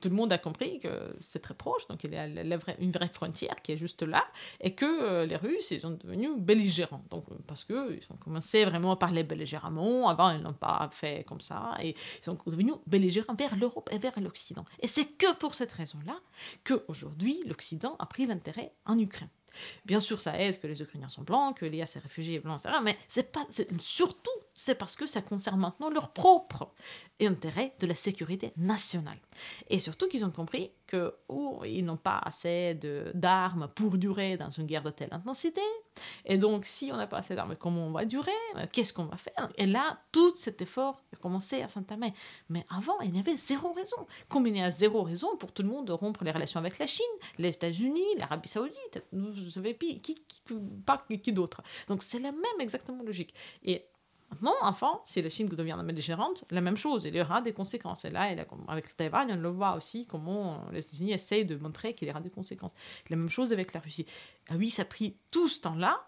[0.00, 3.08] tout le monde a compris que c'est très proche, donc il y a une vraie
[3.08, 4.24] frontière qui est juste là,
[4.60, 7.04] et que euh, les Russes, ils sont devenus belligérants.
[7.10, 11.40] Donc, parce qu'ils ont commencé vraiment à parler belligéramment, avant ils n'ont pas fait comme
[11.40, 14.64] ça, et ils sont devenus belligérants vers l'Europe et vers l'Occident.
[14.80, 16.18] Et c'est que pour cette raison-là
[16.64, 19.28] qu'aujourd'hui, l'Occident a pris l'intérêt en Ukraine.
[19.84, 22.60] Bien sûr, ça aide que les Ukrainiens sont blancs, qu'il y a ces réfugiés blancs,
[22.60, 22.78] etc.
[22.82, 23.46] Mais c'est pas,
[23.78, 26.72] surtout, c'est parce que ça concerne maintenant leur propre
[27.20, 29.18] intérêt de la sécurité nationale.
[29.68, 32.78] Et surtout qu'ils ont compris qu'ils oh, n'ont pas assez
[33.14, 35.60] d'armes pour durer dans une guerre de telle intensité.
[36.24, 38.30] Et donc, si on n'a pas assez d'armes, comment on va durer?
[38.72, 39.50] Qu'est-ce qu'on va faire?
[39.56, 42.12] Et là, tout cet effort a commencé à s'entamer.
[42.48, 44.06] Mais avant, il y avait zéro raison.
[44.28, 46.78] Comme il y a zéro raison pour tout le monde de rompre les relations avec
[46.78, 47.04] la Chine,
[47.38, 51.62] les États-Unis, l'Arabie Saoudite, vous savez, qui, qui, d'autre.
[51.88, 53.34] Donc, c'est la même exactement logique.
[53.64, 53.84] Et
[54.30, 58.04] Maintenant, enfin, si la Chine devient belligérante, la même chose, il y aura des conséquences.
[58.04, 58.34] Et là,
[58.68, 62.10] avec le Taïwan, on le voit aussi comment les États-Unis essayent de montrer qu'il y
[62.10, 62.74] aura des conséquences.
[63.08, 64.06] La même chose avec la Russie.
[64.50, 66.04] Ah oui, ça a pris tout ce temps-là,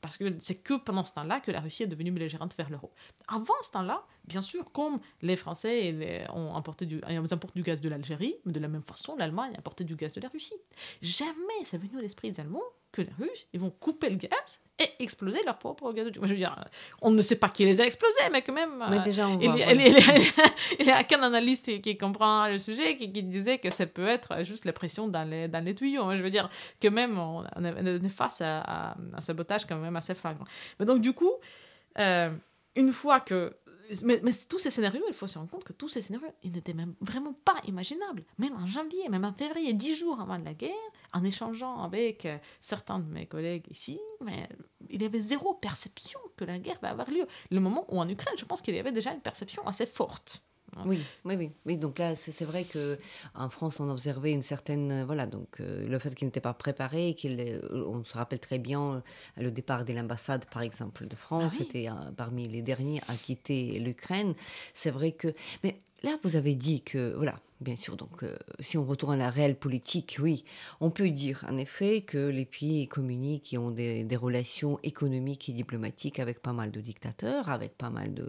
[0.00, 2.92] parce que c'est que pendant ce temps-là que la Russie est devenue belligérante vers l'euro.
[3.28, 7.88] Avant ce temps-là, bien sûr, comme les Français ont importé du, importent du gaz de
[7.88, 10.54] l'Algérie, mais de la même façon, l'Allemagne a importé du gaz de la Russie.
[11.02, 12.62] Jamais ça venu à l'esprit des Allemands
[12.94, 16.06] que les Russes, ils vont couper le gaz et exploser leur propre gaz.
[16.16, 16.56] Moi, je veux dire,
[17.02, 18.84] on ne sait pas qui les a explosés, mais quand même.
[18.88, 19.58] Mais déjà, on il, voit,
[20.78, 24.44] il, y a qu'un analyste qui, comprend le sujet qui, disait que ça peut être
[24.44, 26.14] juste la pression dans les, dans les tuyaux.
[26.16, 26.48] Je veux dire
[26.80, 30.44] que même on, est face à, un sabotage quand même assez flagrant.
[30.78, 31.32] Mais donc, du coup,
[31.98, 32.30] euh,
[32.76, 33.56] une fois que
[34.04, 36.74] mais, tous ces scénarios, il faut se rendre compte que tous ces scénarios, ils n'étaient
[36.74, 38.24] même vraiment pas imaginables.
[38.38, 40.72] Même en janvier, même en février, dix jours avant la guerre,
[41.12, 44.48] en échangeant avec euh, certains de mes collègues ici, mais
[44.90, 47.26] il y avait zéro perception que la guerre va avoir lieu.
[47.50, 50.44] Le moment où en Ukraine, je pense qu'il y avait déjà une perception assez forte.
[50.86, 51.78] Oui, oui, oui, oui.
[51.78, 52.98] Donc là, c'est vrai que
[53.34, 56.54] en France, on observait une certaine, euh, voilà, donc euh, le fait qu'il n'était pas
[56.54, 59.02] préparé, qu'il, euh, on se rappelle très bien
[59.36, 63.78] le départ de l'ambassade, par exemple, de France, c'était ah parmi les derniers à quitter
[63.78, 64.34] l'Ukraine.
[64.72, 65.28] C'est vrai que,
[65.62, 69.16] mais là, vous avez dit que, voilà, Bien sûr, donc euh, si on retourne à
[69.16, 70.44] la réelle politique, oui,
[70.80, 75.52] on peut dire en effet que les pays communiquent qui ont des, relations économiques et
[75.52, 78.28] diplomatiques avec pas mal de dictateurs, avec pas mal de,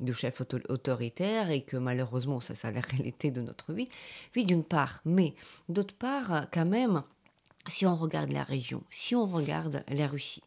[0.00, 3.88] de, chefs autoritaires et que malheureusement, ça c'est la réalité de notre vie.
[4.34, 5.34] Oui, d'une part, mais
[5.68, 7.02] d'autre part, quand même,
[7.66, 10.42] si on regarde la région, si on regarde la Russie,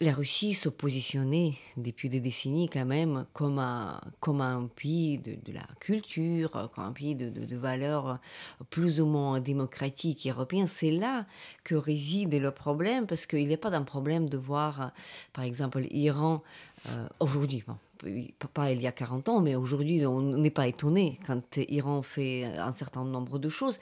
[0.00, 5.66] la Russie se positionnait depuis des décennies quand même comme un, comme pays de, la
[5.80, 8.20] culture, comme un pays de, valeurs
[8.70, 10.68] plus ou moins démocratiques européennes?
[10.68, 11.26] C'est là
[11.64, 14.92] que réside le problème, parce qu'il n'est pas d'un problème de voir,
[15.32, 16.44] par exemple, l'Iran
[16.86, 17.64] euh, aujourd'hui.
[18.52, 22.44] Pas il y a 40 ans, mais aujourd'hui, on n'est pas étonné quand l'Iran fait
[22.44, 23.80] un certain nombre de choses.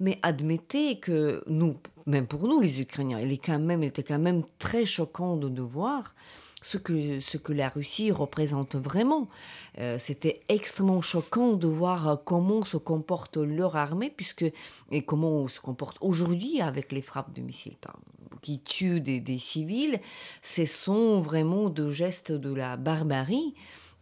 [0.00, 4.02] Mais admettez que nous, même pour nous les Ukrainiens, il, est quand même, il était
[4.02, 6.14] quand même très choquant de, voir
[6.62, 9.28] ce que, ce que la Russie représente vraiment.
[9.78, 14.50] Euh, c'était extrêmement choquant de voir comment se comporte leur armée, puisque,
[14.90, 17.76] et comment on se comporte aujourd'hui avec les frappes de missiles
[18.42, 20.00] qui tuent des, des civils.
[20.42, 23.54] Ce sont vraiment de gestes de la barbarie.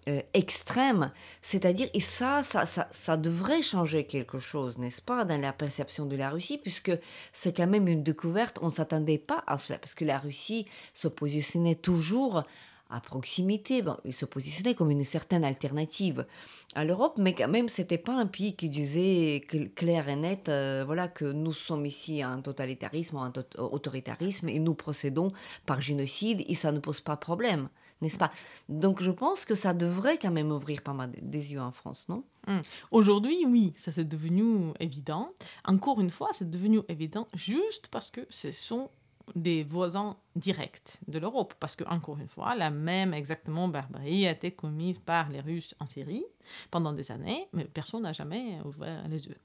[0.09, 1.13] Euh, extrême.
[1.43, 6.07] C'est-à-dire, et ça ça, ça, ça, devrait changer quelque chose, n'est-ce pas, dans la perception
[6.07, 6.93] de la Russie, puisque
[7.35, 10.65] c'est quand même une découverte, on ne s'attendait pas à cela, parce que la Russie
[10.95, 12.45] se positionnait toujours
[12.91, 16.27] à proximité, il se positionnait comme une certaine alternative
[16.75, 19.43] à l'Europe, mais quand même, c'était pas un pays qui disait
[19.75, 24.75] clair et net, euh, voilà, que nous sommes ici un totalitarisme, un autoritarisme, et nous
[24.75, 25.33] procédons
[25.67, 27.69] par génocide, et ça ne pose pas problème
[28.01, 28.33] n'est-ce pas?
[28.69, 32.07] Donc je pense que ça devrait quand même ouvrir pas mal des yeux en France,
[32.09, 32.25] non?
[32.47, 32.63] Hum.
[32.91, 35.33] Aujourd'hui, oui, ça c'est devenu évident.
[35.65, 38.91] Encore une fois, c'est devenu évident juste parce que ce sont
[39.35, 41.55] des voisins directs de l'Europe.
[41.61, 45.75] Parce que, encore une fois, la même exactement barbarie a été commise par les Russes
[45.81, 46.25] en Syrie
[46.71, 49.39] pendant des années, mais personne n'a jamais ouvert les yeux.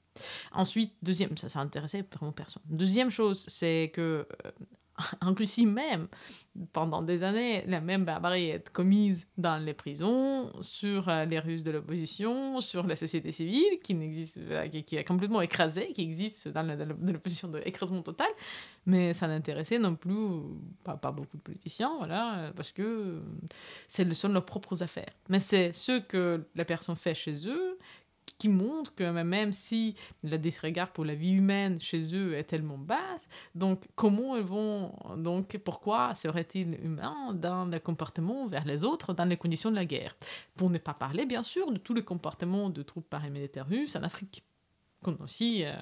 [0.52, 2.62] Ensuite, deuxième, ça, ça intéressait vraiment personne.
[2.66, 4.50] Deuxième chose, c'est que euh,
[5.20, 6.08] en Russie même,
[6.72, 11.64] pendant des années, la même barbarie est commise dans les prisons, sur euh, les Russes
[11.64, 14.40] de l'opposition, sur la société civile, qui, n'existe,
[14.86, 16.62] qui, est complètement écrasée, qui existe dans,
[17.02, 18.28] l'opposition d'écrasement total,
[18.86, 20.16] mais ça n'intéressait non plus
[20.84, 23.20] pas, beaucoup de politiciens, voilà, parce que
[23.88, 25.12] c'est sont leurs propres affaires.
[25.28, 27.78] Mais c'est ce que la personne fait chez eux
[28.38, 32.78] qui montre que même si la disregard pour la vie humaine chez eux est tellement
[32.78, 39.14] basse, donc comment elles vont, donc pourquoi serait-il humain dans le comportement vers les autres
[39.14, 40.16] dans les conditions de la guerre?
[40.56, 44.02] Pour ne pas parler bien sûr de tous les comportements de troupes paramilitaires russes en
[44.02, 44.44] Afrique
[45.02, 45.74] qu'on aussi euh,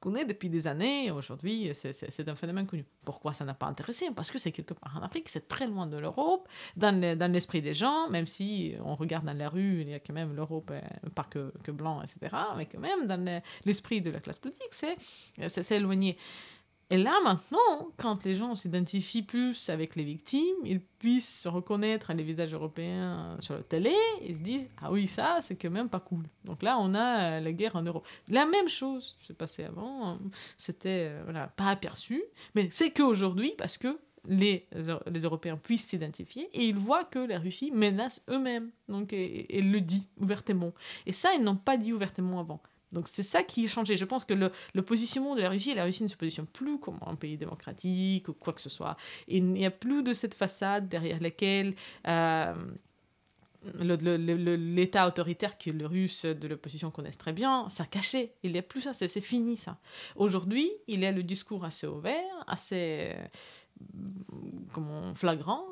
[0.00, 1.10] connaît depuis des années.
[1.10, 2.84] Aujourd'hui, c'est un phénomène connu.
[3.04, 4.10] Pourquoi ça n'a pas intéressé?
[4.14, 7.74] Parce que c'est quelque part en Afrique, c'est très loin de l'Europe, dans l'esprit des
[7.74, 10.80] gens, même si on regarde dans la rue, il y a quand même l'Europe, euh,
[11.14, 15.70] pas que, que blanc, etc., mais quand même dans l'esprit de la classe politique, c'est
[15.72, 16.16] éloigné.
[16.88, 22.12] Et là, maintenant, quand les gens s'identifient plus avec les victimes, ils puissent se reconnaître
[22.12, 23.94] les visages européens sur la télé,
[24.24, 26.22] ils se disent Ah oui, ça, c'est quand même pas cool.
[26.44, 28.06] Donc là, on a la guerre en Europe.
[28.28, 30.20] La même chose s'est passé avant, hein.
[30.56, 32.22] c'était euh, voilà, pas aperçu,
[32.54, 34.68] mais c'est qu'aujourd'hui, parce que les,
[35.10, 38.70] les Européens puissent s'identifier et ils voient que la Russie menace eux-mêmes.
[38.88, 40.72] Donc, et, et le dit ouvertement.
[41.06, 42.60] Et ça, ils n'ont pas dit ouvertement avant.
[42.92, 43.96] Donc c'est ça qui a changé.
[43.96, 46.78] Je pense que le, le, positionnement de la Russie, la Russie ne se positionne plus
[46.78, 48.96] comme un pays démocratique ou quoi que ce soit.
[49.28, 51.74] il n'y a plus de cette façade derrière laquelle
[52.06, 52.54] euh,
[53.74, 58.34] l'État autoritaire que les Russes de l'opposition connaissent très bien, ça caché.
[58.42, 59.78] Il n'y a plus ça, c'est fini ça.
[60.14, 63.14] Aujourd'hui, il y a le discours assez ouvert, assez
[64.72, 65.64] comment, flagrant,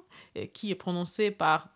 [0.52, 1.73] qui est prononcé par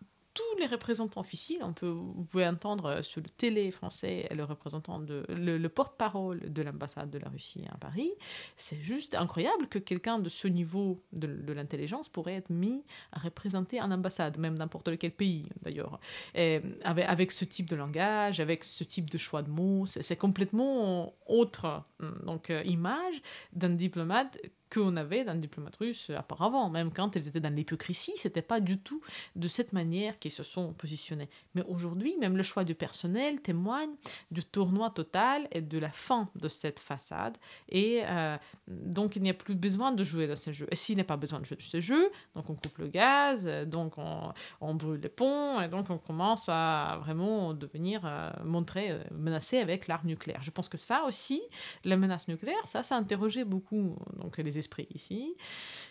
[0.58, 1.62] les représentants officiels.
[1.62, 6.62] On peut, vous entendre euh, sur le télé français le représentant de le, porte-parole de
[6.62, 8.10] l'ambassade de la Russie à Paris.
[8.56, 13.80] C'est juste incroyable que quelqu'un de ce niveau de, l'intelligence pourrait être mis à représenter
[13.80, 16.00] un ambassade, même n'importe quel pays d'ailleurs.
[16.34, 21.14] Avec, avec ce type de langage, avec ce type de choix de mots, c'est complètement
[21.26, 24.38] autre hum, donc, euh, image d'un diplomate
[24.72, 26.70] qu'on avait dans le diplomate russe auparavant.
[26.70, 29.00] Même quand ils étaient dans l'hypocrisie, c'était pas du tout
[29.36, 31.28] de cette manière qu'ils se sont positionnés.
[31.54, 33.90] Mais aujourd'hui, même le choix du personnel témoigne
[34.30, 37.36] du tournoi total et de la fin de cette façade.
[37.68, 40.66] Et euh, donc, il n'y a plus besoin de jouer dans ce jeu.
[40.70, 42.88] Et s'il n'y a pas besoin de jouer dans ce jeu, donc on coupe le
[42.88, 48.30] gaz, donc on, brûle les ponts, et donc on commence à vraiment devenir, euh,
[48.76, 50.42] euh, menacé avec l'arme nucléaire.
[50.42, 51.40] Je pense que ça aussi,
[51.84, 53.96] la menace nucléaire, ça, ça a interrogé beaucoup
[54.42, 55.34] les esprits ici.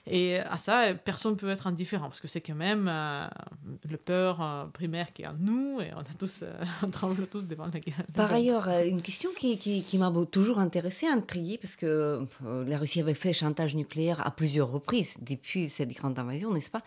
[0.10, 3.28] Et à ça, personne ne peut être indifférent, parce que c'est quand même euh,
[3.90, 6.54] le peur euh, primaire qui est en nous, et on, a tous, euh,
[6.84, 8.04] on tremble tous devant la guerre.
[8.16, 13.14] Par ailleurs, une question qui, qui, m'a toujours intéressée, intriguée, parce que la Russie avait
[13.14, 16.84] fait chantage nucléaire à plusieurs reprises depuis cette grande invasion, n'est-ce pas?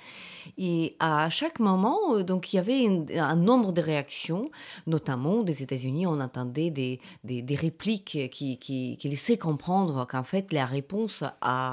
[0.56, 4.50] Et à chaque moment, donc, il y avait un nombre de réactions,
[4.86, 10.24] notamment des États-Unis, on entendait des, des, des répliques qui, qui, qui laissaient comprendre qu'en
[10.24, 11.69] fait, la réponse à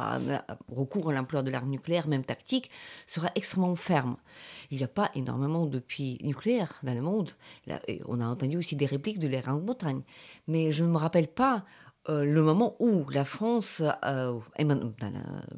[0.69, 2.69] recours à l'emploi de l'arme nucléaire, même tactique,
[3.05, 4.17] sera extrêmement ferme.
[4.71, 7.31] Il n'y a pas énormément de puits nucléaires dans le monde.
[8.05, 10.01] on a entendu aussi des répliques de l'air en Bretagne.
[10.47, 11.63] Mais je ne me rappelle pas
[12.09, 15.09] euh, le moment où la France, euh, la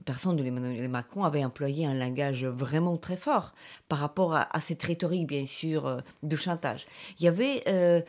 [0.03, 3.53] personne de Emmanuel Macron, avait employé un langage vraiment très fort
[3.87, 6.87] par rapport à, cette rhétorique, bien sûr, euh, de chantage.
[7.19, 8.01] Il y avait euh,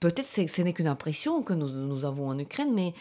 [0.00, 2.94] peut-être ce n'est qu'une impression que nous, avons en Ukraine, mais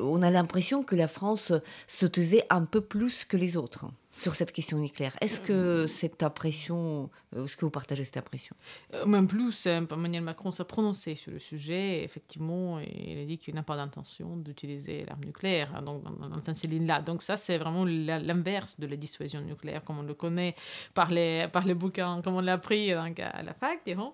[0.00, 1.52] on a l'impression que la France
[1.86, 3.86] se taisait un peu plus que les autres
[4.18, 5.16] sur cette question nucléaire.
[5.20, 8.56] Est-ce que cette impression, euh, est-ce que vous partagez cette impression?
[8.94, 12.02] Euh, Même plus, euh, Emmanuel Macron s'est prononcé sur le sujet.
[12.02, 16.68] Effectivement, il a dit qu'il n'a pas d'intention d'utiliser l'arme nucléaire hein, donc, dans, cette
[16.68, 17.00] ligne-là.
[17.00, 20.56] Donc ça, c'est vraiment l'inverse de la dissuasion nucléaire, comme on le connaît
[20.94, 24.12] par les, par les bouquins, comme on l'a appris donc, à la fac, disons.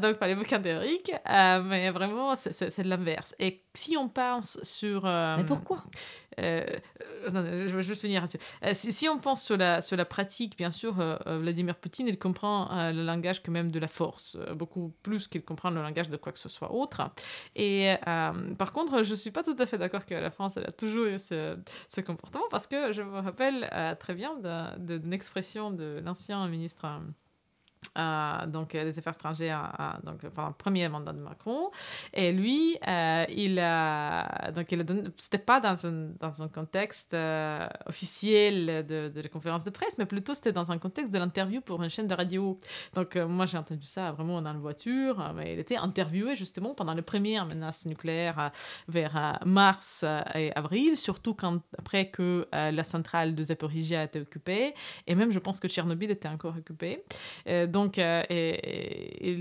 [0.00, 1.12] donc par les bouquins théoriques.
[1.26, 3.34] mais vraiment, c'est l'inverse.
[3.38, 5.04] Et si on pense sur...
[5.04, 5.84] mais pourquoi?
[6.38, 6.64] Euh,
[7.26, 8.24] je, vais juste finir
[8.64, 12.18] euh, si, on pense sur la, sur la pratique, bien sûr, euh, Vladimir Poutine, il
[12.18, 16.16] comprend le langage quand même de la force, beaucoup plus qu'il comprend le langage de
[16.16, 17.10] quoi que ce soit autre.
[17.56, 20.66] Et par contre, je ne suis pas tout à fait d'accord que la France elle
[20.66, 24.32] a toujours eu ce comportement, parce que je me rappelle très bien
[24.78, 26.86] d'une expression de l'ancien ministre
[28.48, 31.70] donc des affaires étrangères donc pendant le premier mandat de Macron.
[32.14, 32.78] Et lui
[33.28, 34.84] il a donc il
[35.16, 37.16] c'était pas dans un dans un contexte
[37.86, 41.82] officiel de, de, conférence de presse mais plutôt c'était dans un contexte de l'interview pour
[41.82, 42.58] une chaîne de radio.
[42.94, 46.94] Donc moi j'ai entendu ça vraiment dans la voiture mais il était interviewé justement pendant
[46.94, 48.50] les premières menaces nucléaires
[48.88, 51.36] vers mars et avril surtout
[51.78, 54.74] après que la centrale de Zaporizhia a été occupée.
[55.06, 57.04] Et même je pense que Tchernobyl était encore occupé.
[57.68, 58.22] Donc donc, euh,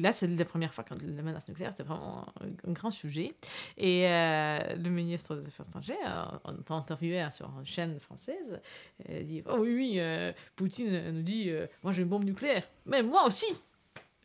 [0.01, 3.35] là, c'est la première fois quand la menace nucléaire, c'était vraiment un, grand sujet.
[3.77, 8.61] Et euh, le ministre des Affaires étrangères, en interviewé sur une chaîne française,
[9.09, 11.51] dit Oh oui, oui, euh, Poutine nous dit
[11.83, 13.53] Moi, j'ai une bombe nucléaire, mais moi aussi,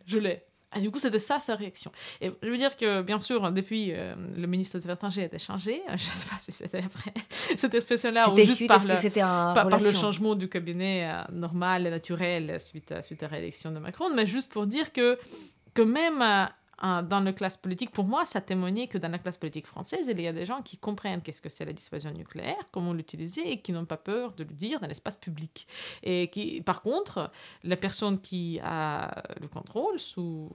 [0.06, 0.44] je l'ai.
[0.74, 1.92] Et du coup, c'était ça sa réaction.
[2.20, 5.26] Et je veux dire que, bien sûr, depuis, euh, le ministre des Affaires étrangères a
[5.26, 5.82] été changé.
[5.88, 7.12] Je ne sais pas si c'était après
[7.56, 9.10] cette expression-là ou juste par, le,
[9.54, 13.36] par, par, le changement du cabinet euh, normal et naturel suite à, suite à la
[13.36, 14.10] réélection de Macron.
[14.14, 15.18] Mais juste pour dire que,
[15.74, 16.22] que même
[16.82, 20.20] dans la classe politique, pour moi, ça témoignait que dans la classe politique française, il
[20.20, 23.60] y a des gens qui comprennent qu'est-ce que c'est la dissuasion nucléaire, comment l'utiliser et
[23.60, 25.68] qui n'ont pas peur de le dire dans l'espace public.
[26.02, 27.30] Et qui, par contre,
[27.62, 30.50] la personne qui a le contrôle sur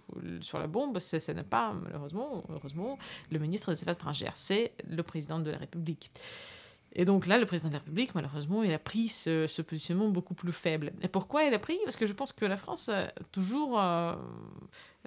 [0.59, 2.97] la bombe, ce n'est pas, malheureusement, heureusement,
[3.31, 6.11] le ministre des Affaires étrangères, c'est le président de la République.
[6.93, 10.33] Et donc là, le président de la République, malheureusement, il a pris ce, positionnement beaucoup
[10.33, 10.91] plus faible.
[11.01, 11.77] Et pourquoi il a pris?
[11.85, 12.89] Parce que je pense que la France,
[13.31, 13.79] toujours...
[13.79, 14.13] Euh,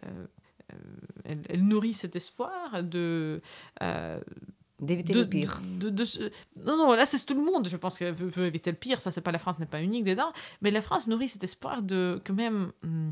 [0.06, 0.26] euh,
[0.72, 3.40] euh, elle, nourrit cet espoir de
[3.82, 4.20] euh,
[4.80, 5.60] d'éviter le pire.
[5.78, 5.90] De,
[6.64, 9.10] non, non, là c'est tout le monde, je pense qu'elle veut, éviter le pire, ça
[9.10, 12.20] c'est pas la France n'est pas unique dedans, mais la France nourrit cet espoir de
[12.24, 13.10] quand même hmm,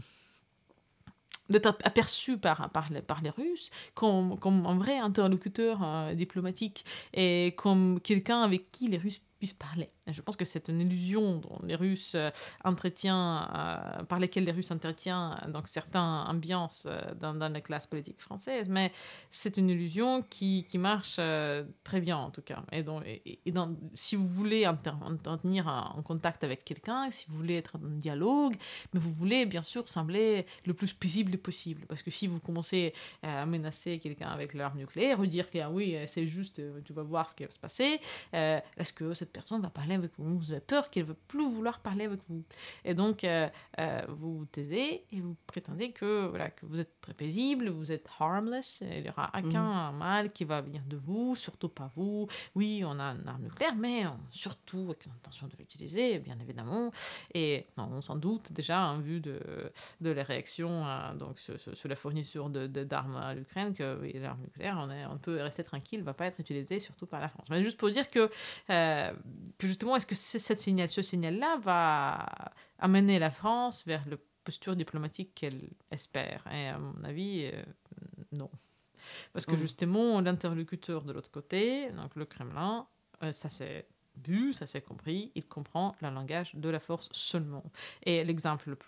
[1.51, 6.85] d'être aperçu par, par, les, par les Russes comme, comme un vrai interlocuteur euh, diplomatique
[7.15, 9.91] et comme quelqu'un avec qui les Russes puissent parler.
[10.11, 12.31] Je pense que c'est une illusion dont les Russes euh,
[12.65, 18.21] entretiennent, euh, par lesquelles les Russes entretiennent donc certaines ambiances euh, dans, la classe politique
[18.21, 18.93] française, mais
[19.31, 21.17] c'est une illusion qui, qui marche
[21.85, 22.63] très bien en tout cas.
[22.73, 23.41] Et, donc, et,
[23.95, 28.55] si vous voulez entretenir en contact avec quelqu'un, si vous voulez être en dialogue,
[28.93, 32.93] mais vous voulez bien sûr sembler le plus paisible possible, parce que si vous commencez
[33.23, 37.03] à menacer quelqu'un avec l'arme nucléaire ou dire que ah oui c'est juste, tu vas
[37.03, 38.01] voir ce qui va se passer,
[38.33, 40.39] est-ce que cette personne va parler avec vous.
[40.39, 42.43] Vous avez peur qu'elle ne veut plus vouloir parler avec vous.
[42.85, 47.01] Et donc, euh, euh, vous vous taisez et vous prétendez que, voilà, que vous êtes
[47.01, 49.99] très paisible, vous êtes harmless, il n'y aura aucun mhm.
[49.99, 52.29] mal qui va venir de vous, surtout pas vous.
[52.55, 56.91] Oui, on a une arme nucléaire, mais surtout avec l'intention de l'utiliser, bien évidemment.
[57.35, 59.41] Et non, on s'en doute déjà, en vue de,
[60.01, 64.13] de la réaction euh, donc, sur, la fourniture d'armes de, d'armes à l'Ukraine, que oui,
[64.15, 67.21] l'arme nucléaire, on, est, on peut rester tranquille, ne va pas être utilisée, surtout par
[67.21, 67.49] la France.
[67.51, 68.31] Mais juste pour dire que,
[68.69, 72.27] que justement, est-ce que cette signal, ce signal-là va
[72.79, 76.45] amener la France vers la posture diplomatique qu'elle espère?
[76.53, 77.63] Et à mon avis, euh,
[78.33, 78.51] non.
[79.33, 79.59] Parce que mm.
[79.59, 82.87] justement, l'interlocuteur de l'autre côté, donc le Kremlin,
[83.23, 83.87] euh, ça s'est
[84.27, 87.63] vu, ça s'est compris, il comprend le langage de la force seulement.
[88.03, 88.79] Et l'exemple, le,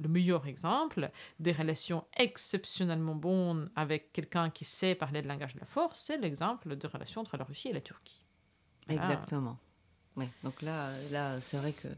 [0.00, 5.60] le, meilleur exemple des relations exceptionnellement bonnes avec quelqu'un qui sait parler le langage de
[5.60, 8.24] la force, c'est l'exemple des relations entre la Russie et la Turquie.
[8.88, 9.58] Exactement
[10.44, 11.88] donc là, là c'est vrai que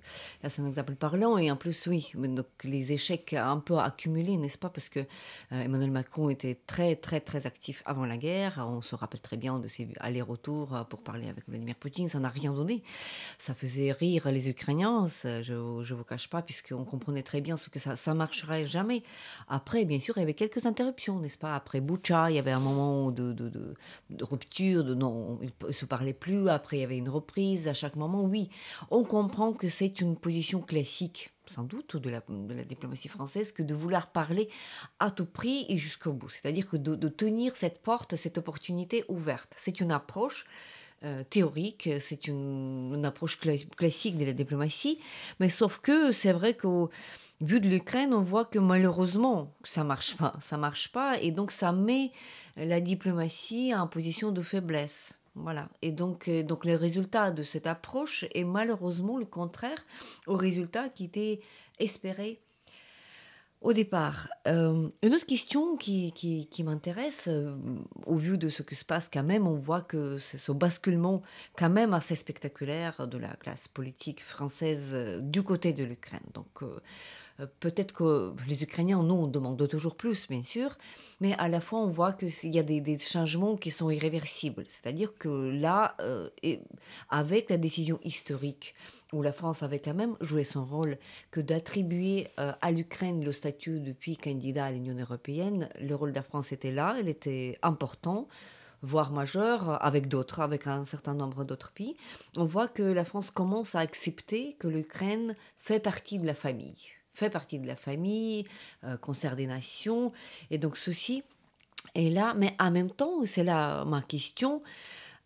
[0.42, 1.38] là, c'est un exemple parlant.
[1.38, 4.68] Et en plus, oui, donc les échecs un peu accumulés, n'est-ce pas?
[4.68, 5.04] Parce que euh,
[5.50, 8.64] Emmanuel Macron était très, très, très actif avant la guerre.
[8.68, 12.08] On se rappelle très bien de ses allers-retours euh, pour parler avec Vladimir Poutine.
[12.08, 12.82] Ça n'a rien donné.
[13.38, 17.68] Ça faisait rire les Ukrainiens, je ne vous cache pas, puisqu'on comprenait très bien ce
[17.70, 19.02] que ça ne marcherait jamais.
[19.48, 21.54] Après, bien sûr, il y avait quelques interruptions, n'est-ce pas?
[21.54, 23.74] Après Boucha, il y avait un moment de, de,
[24.22, 26.48] rupture, de non, il ne se parlait plus.
[26.48, 28.48] Après, il y avait une reprise à chaque moment oui,
[28.90, 32.20] on comprend que c'est une position classique, sans doute, de la,
[32.64, 34.48] diplomatie française, que de vouloir parler
[34.98, 36.28] à tout prix et jusqu'au bout.
[36.28, 39.54] C'est-à-dire que de, tenir cette porte, cette opportunité ouverte.
[39.56, 40.46] C'est une approche
[41.02, 43.38] euh, théorique, c'est une, approche
[43.76, 44.98] classique de la diplomatie,
[45.38, 46.90] mais sauf que c'est vrai qu'au
[47.40, 51.52] vu de l'Ukraine, on voit que malheureusement, ça marche pas, ça marche pas, et donc
[51.52, 52.12] ça met
[52.56, 55.19] la diplomatie en position de faiblesse.
[55.34, 55.68] Voilà.
[55.82, 59.86] Et donc, euh, donc le résultat de cette approche est malheureusement le contraire
[60.26, 61.40] au résultat qui était
[61.78, 62.40] espéré
[63.60, 64.28] au départ.
[64.48, 67.54] Euh, une autre question qui, qui, m'intéresse, euh,
[68.06, 71.22] au vu de ce qui se passe quand même, on voit que c'est ce basculement
[71.56, 76.20] quand même assez spectaculaire de la classe politique française du côté de l'Ukraine.
[76.32, 76.62] Donc
[77.60, 80.76] peut-être que les Ukrainiens, nous, on demande toujours plus, bien sûr,
[81.20, 84.64] mais à la fois, on voit qu'il y a des, changements qui sont irréversibles.
[84.68, 85.96] C'est-à-dire que là,
[87.08, 88.74] avec la décision historique,
[89.12, 90.98] où la France avait quand même joué son rôle,
[91.30, 96.22] que d'attribuer à l'Ukraine le statut depuis candidat à l'Union européenne, le rôle de la
[96.22, 98.28] France était là, il était important
[98.82, 101.96] voire majeur, avec d'autres, avec un certain nombre d'autres pays,
[102.36, 106.88] on voit que la France commence à accepter que l'Ukraine fait partie de la famille,
[107.12, 108.44] fait partie de la famille,
[108.84, 110.12] euh, concert des nations,
[110.50, 111.22] et donc ceci
[111.94, 114.62] est là, mais en même temps, c'est là ma question,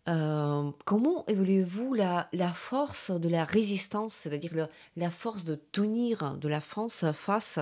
[0.07, 6.61] euh, comment évoluez-vous la, force de la résistance, c'est-à-dire la, force de tenir de la
[6.61, 7.59] France face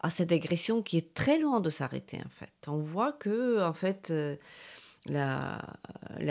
[0.00, 2.52] à cette agression qui est très loin de s'arrêter en fait?
[2.66, 4.36] On voit que en fait euh,
[5.06, 5.60] la,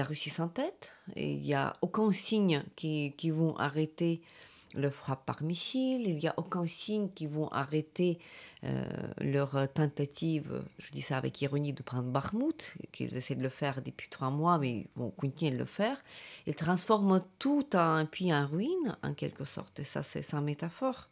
[0.03, 4.21] Russie s'entête et il n'y a aucun signe qui vont arrêter
[4.77, 8.19] le frappe par missile, il n'y a aucun signe qui vont arrêter
[8.63, 8.85] euh,
[9.19, 13.81] leur tentative, je dis ça avec ironie, de prendre Bakhmut, qu'ils essaient de le faire
[13.81, 16.01] depuis trois mois, mais ils vont continuer de le faire.
[16.45, 21.09] Ils transforment tout un pays en ruine, en quelque sorte, et ça c'est sa métaphore.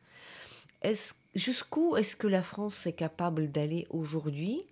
[1.33, 4.63] Jusqu'où est-ce que la France est capable d'aller aujourd'hui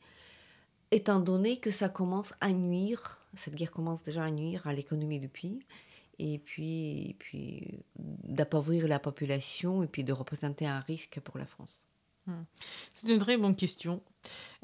[0.91, 5.19] étant donné que ça commence à nuire, cette guerre commence déjà à nuire à l'économie
[5.19, 5.59] du pays,
[6.20, 11.86] et puis, puis d'appauvrir la population et puis de représenter un risque pour la France
[12.28, 12.43] hmm.
[12.93, 14.01] C'est une très bonne question.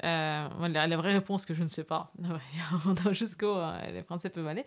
[0.04, 2.10] Euh, la, vraie réponse que je ne sais pas,
[3.12, 4.64] jusqu'où euh, les Français peuvent aller.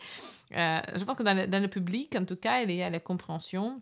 [0.52, 2.90] Euh, je pense que dans le, dans le, public, en tout cas, il y a
[2.90, 3.82] la compréhension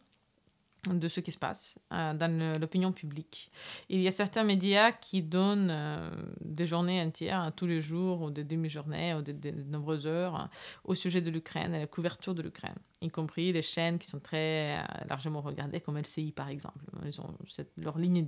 [0.89, 3.51] de ce qui se passe euh, dans l'opinion publique.
[3.89, 6.09] Il y a certains médias qui donnent euh,
[6.41, 10.49] des journées entières, hein, tous les jours, ou des demi-journées, ou de, nombreuses heures, hein,
[10.83, 14.19] au sujet de l'Ukraine, à la couverture de l'Ukraine, y compris les chaînes qui sont
[14.19, 16.79] très euh, largement regardées, comme LCI par exemple.
[17.05, 17.35] Ils ont,
[17.77, 18.25] leur ligne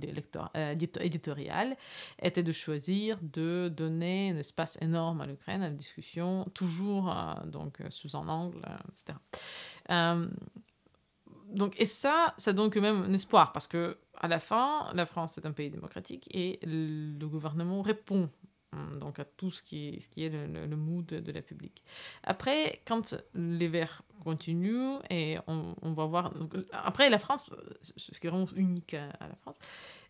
[1.00, 1.76] éditoriale
[2.22, 7.12] était de choisir de donner un espace énorme à l'Ukraine, à la discussion, toujours
[7.46, 9.18] donc, sous un angle, etc
[11.54, 15.06] donc, et ça, ça donne quand même un espoir, parce que à la fin, la
[15.06, 18.30] France est un pays démocratique et le gouvernement répond
[18.72, 21.82] hein, donc à tout ce qui est, le, mood de la public.
[22.22, 26.32] Après, quand les Verts continuent et on, va voir...
[26.72, 27.54] après, la France,
[27.96, 29.58] ce qui est vraiment unique à, à la France,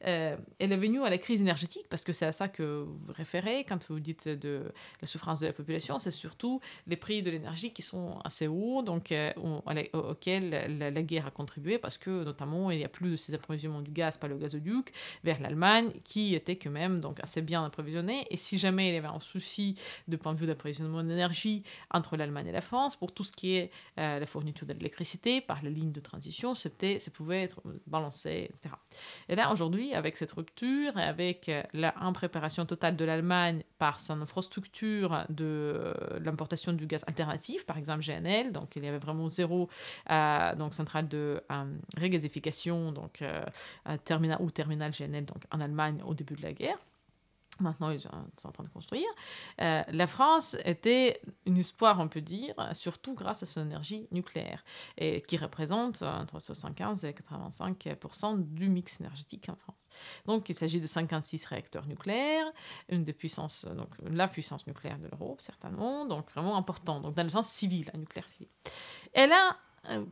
[0.06, 3.12] euh, elle est venue à la crise énergétique parce que c'est à ça que vous
[3.12, 7.30] référez quand vous dites de la souffrance de la population, c'est surtout les prix de
[7.30, 9.32] l'énergie qui sont assez hauts, donc euh,
[9.92, 13.82] auxquels la, guerre a contribué parce que notamment il n'y a plus de ces approvisionnements
[13.82, 14.92] du gaz par le gazoduc
[15.22, 18.26] vers l'Allemagne qui était quand même donc assez bien approvisionné.
[18.30, 19.74] Et si jamais il y avait un souci
[20.08, 23.56] de point de vue d'approvisionnement d'énergie entre l'Allemagne et la France pour tout ce qui
[23.56, 28.48] est euh, la fourniture d'électricité par les lignes de transition, c'était ça pouvait être balancé,
[28.50, 28.74] etc.
[29.28, 34.00] Et là aujourd'hui avec cette rupture et avec euh, la impréparation totale de l'Allemagne par
[34.00, 38.98] son infrastructure de euh, l'importation du gaz alternatif, par exemple GNL, donc il y avait
[38.98, 39.68] vraiment zéro
[40.10, 41.42] euh, donc centrale de
[41.96, 43.22] régasification donc
[44.04, 46.78] terminal ou terminal GNL donc en Allemagne au début de la guerre.
[47.60, 48.08] Maintenant, ils sont
[48.44, 49.06] en train de construire.
[49.60, 54.64] Euh, la France était un espoir, on peut dire, surtout grâce à son énergie nucléaire,
[54.98, 59.88] et qui représente entre 75 et 85% du mix énergétique en France.
[60.26, 62.46] Donc, il s'agit de 56 réacteurs nucléaires,
[62.88, 67.22] une des puissances, donc la puissance nucléaire de l'Europe, certainement, donc vraiment important, donc dans
[67.22, 68.48] le sens civil, un nucléaire civil.
[69.12, 69.56] Elle a
[69.90, 70.04] euh,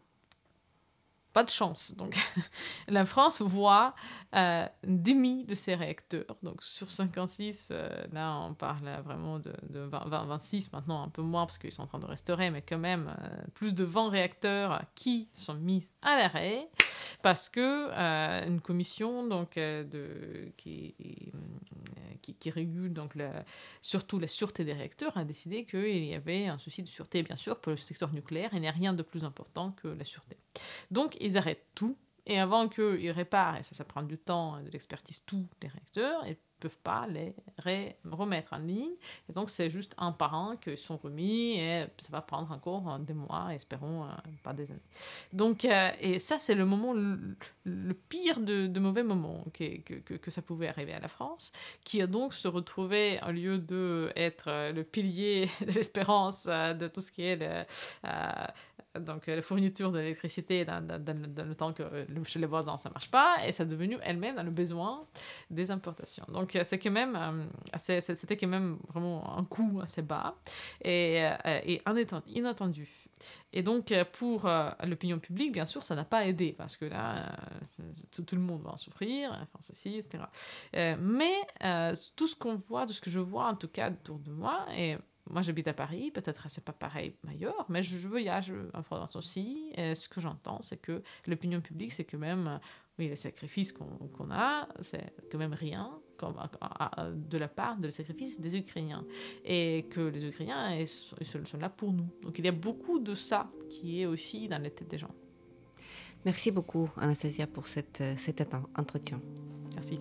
[1.32, 1.94] pas de chance.
[1.96, 2.16] Donc,
[2.88, 3.94] la France voit
[4.34, 6.36] euh, demi de ses réacteurs.
[6.42, 11.58] Donc, sur 56, euh, là, on parle vraiment de, 26, maintenant un peu moins parce
[11.58, 15.28] qu'ils sont en train de restaurer, mais quand même euh, plus de 20 réacteurs qui
[15.32, 16.68] sont mis à l'arrêt
[17.22, 20.94] parce que euh, une commission donc, de, qui,
[22.50, 23.14] régule donc,
[23.80, 27.36] surtout la sûreté des réacteurs a décidé qu'il y avait un souci de sûreté, bien
[27.36, 28.54] sûr, pour le secteur nucléaire.
[28.54, 30.36] N'y a rien de plus important que la sûreté.
[30.90, 31.96] Donc, ils arrêtent tout.
[32.26, 36.24] Et avant qu'ils réparent, et ça, ça prend du temps, de l'expertise, tous les réacteurs,
[36.26, 37.34] et peuvent pas les
[38.04, 38.94] remettre en ligne.
[39.28, 42.98] Et donc, c'est juste un par un qu'ils sont remis et ça va prendre encore
[43.00, 44.08] des mois, espérons euh,
[44.44, 44.80] pas des années.
[45.32, 50.40] Donc, euh, et ça, c'est le moment, le, pire de, mauvais moment que, que, ça
[50.40, 51.52] pouvait arriver à la France,
[51.84, 57.10] qui a donc se retrouvé, au lieu d'être le pilier de l'espérance de tout ce
[57.10, 57.66] qui est
[58.99, 61.82] donc la fourniture d'électricité dans, dans, le temps que
[62.24, 65.07] chez les voisins ça marche pas, et c'est devenu elle-même dans le besoin
[65.51, 66.24] des importations.
[66.28, 70.34] Donc c'est quand même, c'était quand même vraiment un coût assez bas
[70.84, 71.28] et,
[72.26, 72.88] inattendu.
[73.53, 76.86] Et donc, euh, pour euh, l'opinion publique, bien sûr, ça n'a pas aidé, parce que
[76.86, 77.34] là,
[77.80, 80.24] euh, tout, le monde va en souffrir, aussi, etc.
[80.99, 81.32] mais
[82.16, 84.66] tout ce qu'on voit, tout ce que je vois, en tout cas, autour de moi,
[84.76, 84.97] et
[85.32, 89.72] moi j'habite à Paris, peut-être c'est pas pareil ailleurs, mais je, voyage en France aussi,
[89.74, 92.60] et ce que j'entends, c'est que l'opinion publique, c'est que même
[92.98, 96.36] oui, les sacrifices qu'on a, c'est quand même rien comme,
[97.14, 99.04] de la part de sacrifices des Ukrainiens.
[99.44, 102.08] Et que les Ukrainiens ils sont là pour nous.
[102.22, 105.14] Donc il y a beaucoup de ça qui est aussi dans les têtes des gens.
[106.24, 109.20] Merci beaucoup, Anastasia, pour cette, cet entretien.
[109.74, 109.98] Merci.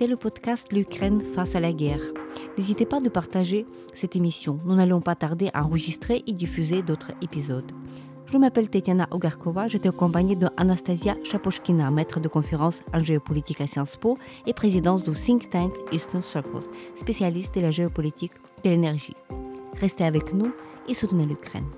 [0.00, 2.00] C'était le podcast L'Ukraine face à la guerre.
[2.56, 4.58] N'hésitez pas de partager cette émission.
[4.64, 7.70] Nous n'allons pas tarder à enregistrer et diffuser d'autres épisodes.
[8.24, 13.66] Je m'appelle Tetiana Ogarkova, j'étais accompagnée de Anastasia Chapochkina, maître de conférence en géopolitique à
[13.66, 18.32] Sciences Po et présidente du think tank Eastern Circles, spécialiste de la géopolitique
[18.64, 19.16] de l'énergie.
[19.74, 20.50] Restez avec nous
[20.88, 21.68] et soutenez l'Ukraine.